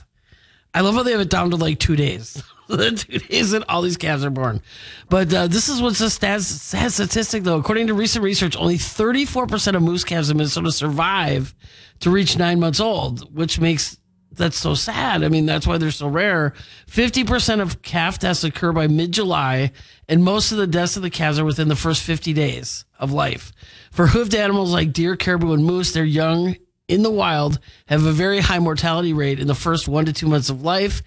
I 0.74 0.80
love 0.80 0.94
how 0.94 1.02
they 1.02 1.12
have 1.12 1.20
it 1.20 1.30
down 1.30 1.50
to 1.50 1.56
like 1.56 1.78
two 1.78 1.96
days. 1.96 2.42
the 2.68 2.92
two 2.92 3.18
days 3.18 3.50
that 3.50 3.68
all 3.68 3.82
these 3.82 3.96
calves 3.96 4.24
are 4.24 4.30
born. 4.30 4.60
But 5.08 5.32
uh, 5.32 5.46
this 5.46 5.68
is 5.68 5.82
what's 5.82 6.00
a 6.00 6.10
sad, 6.10 6.42
sad 6.42 6.92
statistic, 6.92 7.42
though. 7.42 7.58
According 7.58 7.88
to 7.88 7.94
recent 7.94 8.24
research, 8.24 8.56
only 8.56 8.76
34% 8.76 9.76
of 9.76 9.82
moose 9.82 10.04
calves 10.04 10.30
in 10.30 10.36
Minnesota 10.36 10.72
survive 10.72 11.54
to 12.00 12.10
reach 12.10 12.38
nine 12.38 12.60
months 12.60 12.80
old, 12.80 13.34
which 13.34 13.60
makes 13.60 13.98
that's 14.36 14.58
so 14.58 14.74
sad. 14.74 15.22
I 15.22 15.28
mean, 15.28 15.46
that's 15.46 15.64
why 15.64 15.78
they're 15.78 15.92
so 15.92 16.08
rare. 16.08 16.54
50% 16.88 17.60
of 17.60 17.82
calf 17.82 18.18
deaths 18.18 18.42
occur 18.42 18.72
by 18.72 18.88
mid 18.88 19.12
July, 19.12 19.70
and 20.08 20.24
most 20.24 20.50
of 20.50 20.58
the 20.58 20.66
deaths 20.66 20.96
of 20.96 21.02
the 21.02 21.10
calves 21.10 21.38
are 21.38 21.44
within 21.44 21.68
the 21.68 21.76
first 21.76 22.02
50 22.02 22.32
days 22.32 22.84
of 22.98 23.12
life. 23.12 23.52
For 23.92 24.08
hoofed 24.08 24.34
animals 24.34 24.72
like 24.72 24.92
deer, 24.92 25.14
caribou, 25.14 25.52
and 25.52 25.64
moose, 25.64 25.92
they're 25.92 26.04
young 26.04 26.56
in 26.88 27.02
the 27.02 27.10
wild 27.10 27.58
have 27.86 28.04
a 28.04 28.12
very 28.12 28.40
high 28.40 28.58
mortality 28.58 29.12
rate 29.12 29.40
in 29.40 29.46
the 29.46 29.54
first 29.54 29.88
one 29.88 30.04
to 30.04 30.12
two 30.12 30.28
months 30.28 30.50
of 30.50 30.62
life. 30.62 31.02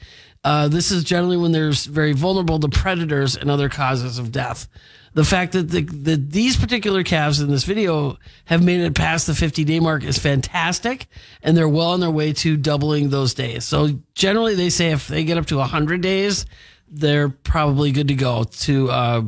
Uh, 0.47 0.69
this 0.69 0.91
is 0.91 1.03
generally 1.03 1.35
when 1.35 1.51
they're 1.51 1.73
very 1.73 2.13
vulnerable 2.13 2.57
to 2.57 2.69
predators 2.69 3.35
and 3.35 3.51
other 3.51 3.67
causes 3.67 4.17
of 4.17 4.31
death. 4.31 4.69
The 5.13 5.25
fact 5.25 5.51
that 5.51 5.69
the, 5.69 5.81
the, 5.81 6.15
these 6.15 6.55
particular 6.55 7.03
calves 7.03 7.41
in 7.41 7.49
this 7.49 7.65
video 7.65 8.17
have 8.45 8.63
made 8.63 8.79
it 8.79 8.95
past 8.95 9.27
the 9.27 9.35
50 9.35 9.65
day 9.65 9.81
mark 9.81 10.05
is 10.05 10.17
fantastic, 10.17 11.07
and 11.43 11.57
they're 11.57 11.67
well 11.67 11.87
on 11.87 11.99
their 11.99 12.09
way 12.09 12.31
to 12.31 12.55
doubling 12.55 13.09
those 13.09 13.33
days. 13.33 13.65
So 13.65 13.99
generally, 14.13 14.55
they 14.55 14.69
say 14.69 14.91
if 14.91 15.09
they 15.09 15.25
get 15.25 15.37
up 15.37 15.47
to 15.47 15.57
100 15.57 15.99
days, 15.99 16.45
they're 16.87 17.27
probably 17.27 17.91
good 17.91 18.07
to 18.07 18.15
go 18.15 18.45
to 18.45 18.89
uh, 18.89 19.23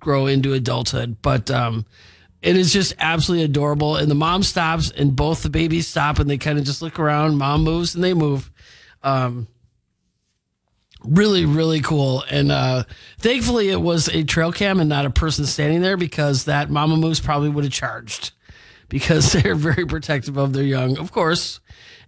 grow 0.00 0.26
into 0.26 0.52
adulthood. 0.52 1.18
But 1.22 1.48
um, 1.52 1.86
it 2.42 2.56
is 2.56 2.72
just 2.72 2.92
absolutely 2.98 3.44
adorable. 3.44 3.94
And 3.94 4.10
the 4.10 4.16
mom 4.16 4.42
stops, 4.42 4.90
and 4.90 5.14
both 5.14 5.44
the 5.44 5.50
babies 5.50 5.86
stop, 5.86 6.18
and 6.18 6.28
they 6.28 6.38
kind 6.38 6.58
of 6.58 6.64
just 6.64 6.82
look 6.82 6.98
around. 6.98 7.38
Mom 7.38 7.62
moves, 7.62 7.94
and 7.94 8.02
they 8.02 8.14
move. 8.14 8.50
Um, 9.04 9.46
really, 11.04 11.44
really 11.44 11.80
cool. 11.80 12.24
And 12.30 12.52
uh, 12.52 12.84
thankfully, 13.18 13.70
it 13.70 13.80
was 13.80 14.08
a 14.08 14.24
trail 14.24 14.52
cam 14.52 14.80
and 14.80 14.88
not 14.88 15.06
a 15.06 15.10
person 15.10 15.46
standing 15.46 15.82
there 15.82 15.96
because 15.96 16.44
that 16.44 16.70
mama 16.70 16.96
moose 16.96 17.20
probably 17.20 17.48
would 17.48 17.64
have 17.64 17.72
charged 17.72 18.32
because 18.88 19.32
they're 19.34 19.54
very 19.54 19.86
protective 19.86 20.36
of 20.36 20.52
their 20.52 20.64
young, 20.64 20.98
of 20.98 21.12
course. 21.12 21.60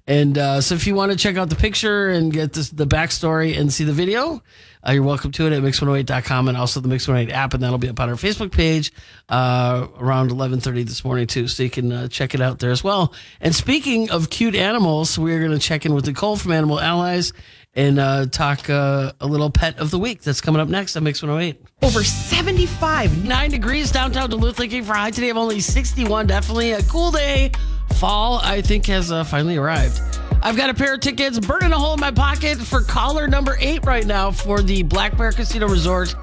And 0.07 0.37
uh, 0.37 0.61
so, 0.61 0.75
if 0.75 0.87
you 0.89 0.97
want 0.97 1.13
to 1.13 1.19
check 1.19 1.37
out 1.37 1.49
the 1.49 1.55
picture 1.55 2.09
and 2.09 2.33
get 2.33 2.55
this, 2.55 2.71
the 2.71 2.89
backstory 2.89 3.57
and 3.57 3.73
see 3.73 3.85
the 3.85 3.93
video, 3.93 4.43
uh, 4.85 4.91
you're 4.91 5.05
welcome 5.05 5.31
to 5.31 5.47
it 5.47 5.53
at 5.53 5.63
mix108.com 5.63 6.49
and 6.49 6.57
also 6.57 6.81
the 6.81 6.89
Mix108 6.89 7.31
app, 7.31 7.55
and 7.55 7.63
that'll 7.63 7.79
be 7.79 7.89
up 7.89 8.01
on 8.01 8.09
our 8.09 8.17
Facebook 8.17 8.51
page 8.51 8.93
uh, 9.29 9.87
around 9.97 10.31
11:30 10.31 10.85
this 10.85 11.05
morning 11.05 11.29
too, 11.29 11.47
so 11.47 11.63
you 11.63 11.71
can 11.71 11.93
uh, 11.93 12.09
check 12.09 12.35
it 12.35 12.41
out 12.41 12.59
there 12.59 12.73
as 12.73 12.83
well. 12.83 13.15
And 13.41 13.55
speaking 13.55 14.11
of 14.11 14.29
cute 14.29 14.57
animals, 14.57 15.17
we're 15.17 15.39
going 15.39 15.53
to 15.53 15.61
check 15.61 15.87
in 15.87 15.95
with 15.95 16.07
Nicole 16.07 16.37
from 16.37 16.51
Animal 16.51 16.81
Allies 16.81 17.33
and 17.75 17.99
uh, 17.99 18.27
talk 18.27 18.69
uh, 18.69 19.13
a 19.21 19.27
little 19.27 19.51
pet 19.51 19.79
of 19.79 19.91
the 19.91 19.99
week 19.99 20.23
that's 20.23 20.41
coming 20.41 20.61
up 20.61 20.69
next 20.69 20.97
on 20.97 21.05
Mix 21.05 21.23
108. 21.23 21.61
Over 21.83 22.05
75. 22.05 23.25
Nine 23.25 23.51
degrees 23.51 23.91
downtown 23.91 24.31
Duluth, 24.31 24.59
looking 24.59 24.85
for 24.85 24.95
high 24.95 25.11
today 25.11 25.31
of 25.31 25.37
only 25.37 25.61
61. 25.61 26.27
Definitely 26.27 26.73
a 26.73 26.83
cool 26.85 27.11
day. 27.11 27.51
Fall, 27.95 28.41
I 28.43 28.61
think, 28.61 28.87
has 28.87 29.11
uh, 29.11 29.25
finally 29.25 29.57
arrived. 29.57 30.01
I've 30.43 30.57
got 30.57 30.71
a 30.71 30.75
pair 30.75 30.95
of 30.95 31.01
tickets 31.01 31.39
burning 31.39 31.73
a 31.73 31.79
hole 31.79 31.95
in 31.95 32.01
my 32.01 32.11
pocket 32.11 32.59
for 32.59 32.83
caller 32.83 33.29
number 33.29 33.57
eight 33.61 33.85
right 33.87 34.05
now 34.05 34.31
for 34.31 34.61
the 34.61 34.83
Black 34.83 35.17
Bear 35.17 35.31
Casino 35.31 35.69
Resort. 35.69 36.15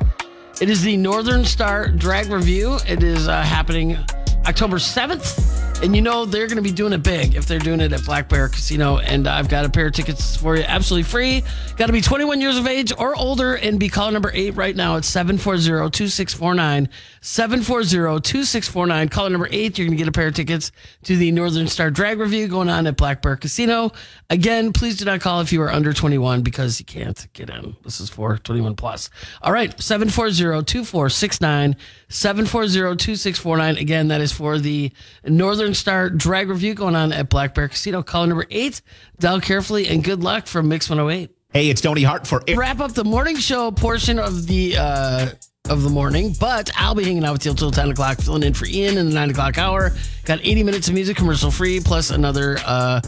It 0.62 0.70
is 0.70 0.82
the 0.82 0.98
Northern 0.98 1.46
Star 1.46 1.88
Drag 1.88 2.28
Review. 2.28 2.80
It 2.86 3.02
is 3.02 3.30
uh, 3.30 3.42
happening 3.42 3.98
October 4.46 4.76
7th. 4.76 5.69
And 5.82 5.96
you 5.96 6.02
know 6.02 6.26
they're 6.26 6.48
going 6.48 6.58
to 6.58 6.62
be 6.62 6.74
doing 6.74 6.92
it 6.92 7.04
big 7.04 7.36
if 7.36 7.46
they're 7.46 7.58
doing 7.58 7.80
it 7.80 7.94
at 7.94 8.04
Black 8.04 8.28
Bear 8.28 8.50
Casino. 8.50 8.98
And 8.98 9.26
I've 9.26 9.48
got 9.48 9.64
a 9.64 9.70
pair 9.70 9.88
of 9.88 9.94
tickets 9.94 10.36
for 10.36 10.58
you 10.58 10.64
absolutely 10.64 11.10
free. 11.10 11.42
Got 11.78 11.86
to 11.86 11.94
be 11.94 12.02
21 12.02 12.42
years 12.42 12.58
of 12.58 12.68
age 12.68 12.92
or 12.98 13.16
older 13.16 13.56
and 13.56 13.80
be 13.80 13.88
caller 13.88 14.12
number 14.12 14.30
eight 14.34 14.58
right 14.58 14.76
now 14.76 14.98
at 14.98 15.06
740 15.06 15.90
2649. 15.90 16.90
740 17.22 18.20
2649. 18.20 19.08
Caller 19.08 19.30
number 19.30 19.48
eight, 19.52 19.78
you're 19.78 19.88
going 19.88 19.98
to 19.98 20.04
get 20.04 20.10
a 20.10 20.12
pair 20.12 20.28
of 20.28 20.34
tickets 20.34 20.74
to 21.04 21.16
the 21.16 21.32
Northern 21.32 21.68
Star 21.68 21.90
Drag 21.90 22.20
Review 22.20 22.50
going 22.50 22.70
on 22.70 22.86
at 22.86 22.98
Black 22.98 23.22
Bear 23.22 23.38
Casino. 23.38 23.94
Again, 24.30 24.74
please 24.74 24.98
do 24.98 25.06
not 25.06 25.22
call 25.22 25.40
if 25.40 25.54
you 25.54 25.62
are 25.62 25.72
under 25.72 25.94
21 25.94 26.42
because 26.42 26.82
you 26.82 26.86
can't 26.86 27.26
get 27.32 27.50
in. 27.50 27.78
This 27.86 28.02
is 28.02 28.10
for 28.10 28.38
21 28.38 28.76
plus. 28.76 29.10
All 29.42 29.54
right, 29.54 29.72
740 29.82 30.66
2469. 30.66 31.78
740 32.10 32.98
2649. 32.98 33.78
Again, 33.78 34.08
that 34.10 34.22
is 34.22 34.32
for 34.32 34.58
the 34.58 34.92
Northern 35.26 35.74
Star 35.74 36.10
Drag 36.10 36.50
Review 36.50 36.74
going 36.74 36.96
on 36.96 37.14
at 37.14 37.30
Black 37.30 37.54
Bear 37.54 37.68
Casino. 37.68 38.04
Caller 38.04 38.28
number 38.28 38.46
eight. 38.50 38.82
Dial 39.20 39.40
carefully 39.40 39.88
and 39.88 40.04
good 40.04 40.24
luck 40.24 40.48
from 40.48 40.68
Mix 40.68 40.90
108. 40.90 41.30
Hey, 41.52 41.70
it's 41.70 41.82
Tony 41.82 42.04
Hart 42.04 42.28
for 42.28 42.44
Wrap 42.56 42.80
up 42.80 42.94
the 42.94 43.04
morning 43.04 43.38
show 43.38 43.72
portion 43.72 44.20
of 44.20 44.46
the 44.46 44.78
uh, 44.78 45.30
of 45.68 45.84
the 45.84 45.90
morning, 45.90 46.36
but 46.40 46.72
I'll 46.76 46.96
be 46.96 47.04
hanging 47.04 47.24
out 47.24 47.34
with 47.34 47.46
you 47.46 47.52
until 47.52 47.72
10 47.72 47.92
o'clock, 47.92 48.20
filling 48.20 48.44
in 48.44 48.54
for 48.54 48.66
Ian 48.66 48.98
in 48.98 49.08
the 49.08 49.14
9 49.14 49.32
o'clock 49.32 49.58
hour. 49.58 49.92
Got 50.26 50.40
80 50.42 50.64
minutes 50.64 50.88
of 50.88 50.94
music 50.96 51.18
commercial 51.18 51.52
free, 51.52 51.80
plus 51.80 52.10
another 52.10 52.58
uh, 52.66 53.02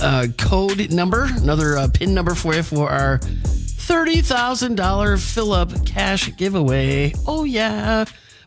uh, 0.00 0.26
code 0.36 0.92
number, 0.92 1.24
another 1.24 1.78
uh, 1.78 1.88
pin 1.92 2.12
number 2.14 2.34
for 2.34 2.54
you 2.54 2.62
for 2.62 2.90
our 2.90 3.18
$30,000 3.18 5.34
fill 5.34 5.52
up 5.52 5.86
cash 5.86 6.34
giveaway. 6.36 7.12
Oh, 7.26 7.44
yeah. 7.44 8.04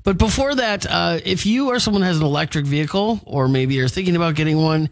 But 0.10 0.18
before 0.18 0.56
that, 0.56 0.88
uh, 0.90 1.20
if 1.24 1.46
you 1.46 1.70
or 1.70 1.78
someone 1.78 2.02
has 2.02 2.18
an 2.18 2.24
electric 2.24 2.66
vehicle, 2.66 3.22
or 3.28 3.48
maybe 3.48 3.76
you're 3.76 3.88
thinking 3.88 4.16
about 4.16 4.34
getting 4.34 4.58
one, 4.58 4.90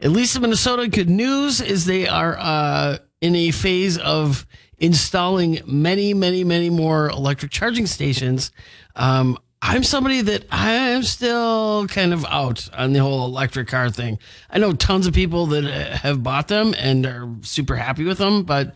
at 0.00 0.10
least 0.10 0.36
in 0.36 0.40
Minnesota, 0.40 0.88
good 0.88 1.10
news 1.10 1.60
is 1.60 1.84
they 1.84 2.08
are 2.08 2.34
uh, 2.38 2.96
in 3.20 3.36
a 3.36 3.50
phase 3.50 3.98
of 3.98 4.46
installing 4.78 5.60
many, 5.66 6.14
many, 6.14 6.44
many 6.44 6.70
more 6.70 7.10
electric 7.10 7.52
charging 7.52 7.84
stations. 7.84 8.52
Um, 8.96 9.38
I'm 9.60 9.82
somebody 9.82 10.22
that 10.22 10.46
I'm 10.50 11.02
still 11.02 11.86
kind 11.88 12.14
of 12.14 12.24
out 12.24 12.66
on 12.72 12.94
the 12.94 13.00
whole 13.00 13.26
electric 13.26 13.68
car 13.68 13.90
thing. 13.90 14.18
I 14.48 14.56
know 14.56 14.72
tons 14.72 15.06
of 15.06 15.12
people 15.12 15.44
that 15.48 15.64
have 15.64 16.22
bought 16.22 16.48
them 16.48 16.74
and 16.78 17.04
are 17.04 17.28
super 17.42 17.76
happy 17.76 18.04
with 18.04 18.16
them, 18.16 18.44
but 18.44 18.74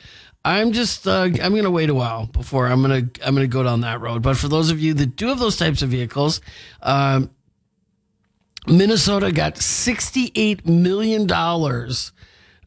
I'm 0.49 0.73
just 0.73 1.07
uh, 1.07 1.29
I'm 1.43 1.55
gonna 1.55 1.71
wait 1.71 1.91
a 1.91 1.95
while 1.95 2.25
before 2.25 2.69
I'm 2.69 2.81
gonna 2.81 3.03
I'm 3.23 3.35
gonna 3.35 3.47
go 3.47 3.63
down 3.63 3.83
that 3.83 4.01
road. 4.01 4.23
But 4.23 4.39
for 4.39 4.49
those 4.49 4.71
of 4.71 4.81
you 4.81 4.95
that 4.95 5.15
do 5.15 5.27
have 5.29 5.39
those 5.39 5.59
types 5.59 5.83
of 5.83 5.91
vehicles, 5.91 6.41
um, 6.83 7.31
Minnesota 8.67 9.31
got 9.31 9.59
68 9.59 10.67
million 10.67 11.27
dollars 11.27 12.13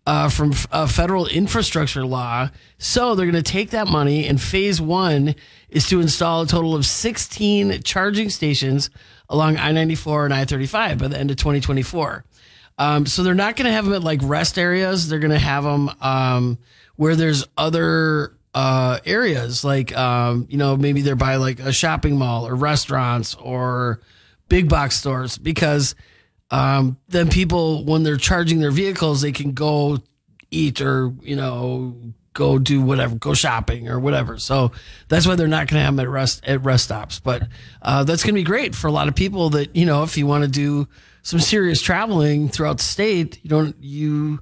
uh, 0.06 0.30
from 0.30 0.54
a 0.72 0.88
federal 0.88 1.26
infrastructure 1.26 2.06
law. 2.06 2.50
So 2.78 3.16
they're 3.16 3.26
going 3.30 3.44
to 3.44 3.52
take 3.52 3.72
that 3.72 3.88
money, 3.88 4.28
and 4.28 4.40
phase 4.40 4.80
one 4.80 5.34
is 5.70 5.88
to 5.90 6.02
install 6.02 6.44
a 6.44 6.48
total 6.48 6.76
of 6.76 6.86
16 6.86 7.82
charging 7.82 8.30
stations 8.30 8.92
along 9.28 9.58
I 9.58 9.72
94 9.72 10.26
and 10.26 10.34
I 10.36 10.46
35 10.46 11.00
by 11.00 11.08
the 11.08 11.18
end 11.18 11.32
of 11.32 11.38
2024. 11.38 12.26
Um, 12.78 13.06
so 13.08 13.24
they're 13.24 13.34
not 13.34 13.56
going 13.56 13.66
to 13.66 13.72
have 13.72 13.86
them 13.86 13.94
at 13.96 14.04
like 14.04 14.20
rest 14.24 14.60
areas. 14.60 15.08
They're 15.08 15.20
going 15.20 15.32
to 15.32 15.40
have 15.40 15.64
them 15.64 15.90
um, 16.00 16.58
where 16.96 17.16
there's 17.16 17.46
other 17.58 18.36
uh, 18.54 19.00
areas, 19.06 19.64
like, 19.64 19.96
um, 19.96 20.48
you 20.50 20.58
know, 20.58 20.76
maybe 20.76 21.02
they're 21.02 21.16
by 21.16 21.36
like 21.38 21.60
a 21.60 21.72
shopping 21.72 22.18
mall 22.18 22.48
or 22.48 22.56
restaurants 22.56 23.36
or 23.36 24.02
big 24.50 24.68
box 24.68 24.98
stores 24.98 25.38
because 25.38 25.96
um, 26.52 26.98
then 27.08 27.30
people 27.30 27.86
when 27.86 28.04
they're 28.04 28.18
charging 28.18 28.60
their 28.60 28.72
vehicles 28.72 29.22
they 29.22 29.32
can 29.32 29.54
go 29.54 29.98
eat 30.52 30.82
or 30.82 31.14
you 31.22 31.38
know 31.38 31.96
go 32.34 32.60
do 32.60 32.82
whatever 32.82 33.16
go 33.16 33.34
shopping 33.34 33.88
or 33.88 34.00
whatever. 34.00 34.38
So 34.38 34.72
that's 35.08 35.26
why 35.26 35.36
they're 35.36 35.48
not 35.48 35.68
going 35.68 35.80
to 35.80 35.86
have 35.86 35.96
them 35.96 36.06
at 36.06 36.10
rest 36.10 36.44
at 36.46 36.64
rest 36.64 36.86
stops. 36.86 37.20
But 37.20 37.48
uh, 37.82 38.04
that's 38.04 38.24
going 38.24 38.36
to 38.36 38.40
be 38.40 38.44
great 38.44 38.76
for 38.76 38.88
a 38.88 38.92
lot 38.92 39.08
of 39.08 39.16
people 39.16 39.52
that 39.52 39.76
you 39.76 39.86
know 39.86 40.04
if 40.04 40.18
you 40.18 40.28
want 40.28 40.44
to 40.44 40.50
do 40.50 40.88
some 41.24 41.40
serious 41.40 41.82
traveling 41.82 42.50
throughout 42.50 42.78
the 42.78 42.84
state 42.84 43.40
you 43.44 43.50
don't 43.50 43.76
you 43.80 44.40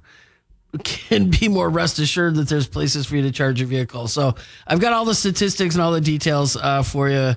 can 0.84 1.30
be 1.30 1.48
more 1.48 1.68
rest 1.68 1.98
assured 1.98 2.36
that 2.36 2.48
there's 2.48 2.68
places 2.68 3.06
for 3.06 3.16
you 3.16 3.22
to 3.22 3.32
charge 3.32 3.58
your 3.60 3.68
vehicle 3.68 4.06
so 4.06 4.34
i've 4.66 4.80
got 4.80 4.92
all 4.92 5.04
the 5.04 5.14
statistics 5.14 5.74
and 5.74 5.82
all 5.82 5.92
the 5.92 6.00
details 6.00 6.56
uh, 6.56 6.82
for 6.82 7.08
you 7.08 7.34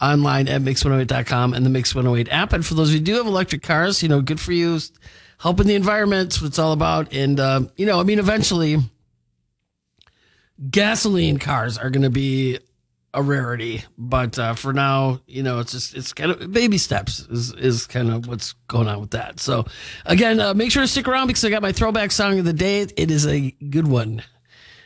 online 0.00 0.48
at 0.48 0.60
mix108.com 0.60 1.54
and 1.54 1.64
the 1.64 1.70
Mix 1.70 1.94
108 1.94 2.30
app. 2.32 2.52
And 2.52 2.64
for 2.64 2.74
those 2.74 2.92
who 2.92 3.00
do 3.00 3.14
have 3.14 3.26
electric 3.26 3.62
cars, 3.62 4.02
you 4.02 4.08
know, 4.08 4.20
good 4.20 4.40
for 4.40 4.52
you. 4.52 4.78
Helping 5.38 5.66
the 5.66 5.74
environment, 5.74 6.40
what 6.40 6.48
it's 6.48 6.58
all 6.58 6.72
about. 6.72 7.12
And, 7.12 7.38
uh, 7.38 7.62
you 7.76 7.84
know, 7.84 8.00
I 8.00 8.04
mean, 8.04 8.18
eventually 8.18 8.78
gasoline 10.70 11.38
cars 11.38 11.76
are 11.76 11.90
going 11.90 12.04
to 12.04 12.10
be 12.10 12.58
a 13.16 13.22
rarity. 13.22 13.82
But 13.98 14.38
uh, 14.38 14.54
for 14.54 14.72
now, 14.72 15.20
you 15.26 15.42
know, 15.42 15.58
it's 15.58 15.72
just, 15.72 15.96
it's 15.96 16.12
kind 16.12 16.30
of 16.30 16.52
baby 16.52 16.78
steps 16.78 17.20
is, 17.30 17.52
is 17.54 17.86
kind 17.86 18.12
of 18.12 18.28
what's 18.28 18.52
going 18.68 18.86
on 18.86 19.00
with 19.00 19.10
that. 19.12 19.40
So, 19.40 19.64
again, 20.04 20.38
uh, 20.38 20.54
make 20.54 20.70
sure 20.70 20.82
to 20.82 20.88
stick 20.88 21.08
around 21.08 21.26
because 21.26 21.44
I 21.44 21.50
got 21.50 21.62
my 21.62 21.72
throwback 21.72 22.12
song 22.12 22.38
of 22.38 22.44
the 22.44 22.52
day. 22.52 22.82
It 22.82 23.10
is 23.10 23.26
a 23.26 23.50
good 23.50 23.88
one 23.88 24.22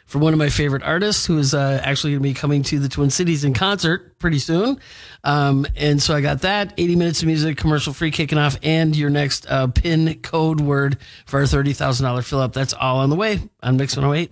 from 0.07 0.23
one 0.23 0.33
of 0.33 0.39
my 0.39 0.49
favorite 0.49 0.83
artists 0.83 1.27
who 1.27 1.39
is 1.39 1.55
uh, 1.55 1.81
actually 1.85 2.13
going 2.13 2.23
to 2.23 2.29
be 2.29 2.35
coming 2.35 2.63
to 2.65 2.79
the 2.79 2.89
Twin 2.89 3.11
Cities 3.11 3.45
in 3.45 3.53
concert 3.53 4.19
pretty 4.19 4.39
soon. 4.39 4.81
Um, 5.23 5.67
and 5.77 6.01
so 6.01 6.15
I 6.15 6.21
got 6.21 6.43
that 6.43 6.73
80 6.79 6.97
minutes 6.97 7.23
of 7.23 7.27
music, 7.27 7.57
commercial 7.57 7.93
free 7.93 8.11
kicking 8.11 8.39
off, 8.39 8.59
and 8.63 8.95
your 8.97 9.11
next 9.11 9.47
uh, 9.49 9.67
pin 9.69 10.21
code 10.23 10.61
word 10.61 10.99
for 11.27 11.41
our 11.41 11.47
$30,000 11.47 12.25
fill 12.25 12.41
up. 12.41 12.53
That's 12.53 12.75
all 12.75 12.99
on 12.99 13.11
the 13.11 13.17
way 13.17 13.41
on 13.63 13.77
Mix 13.77 13.97
108. 13.97 14.31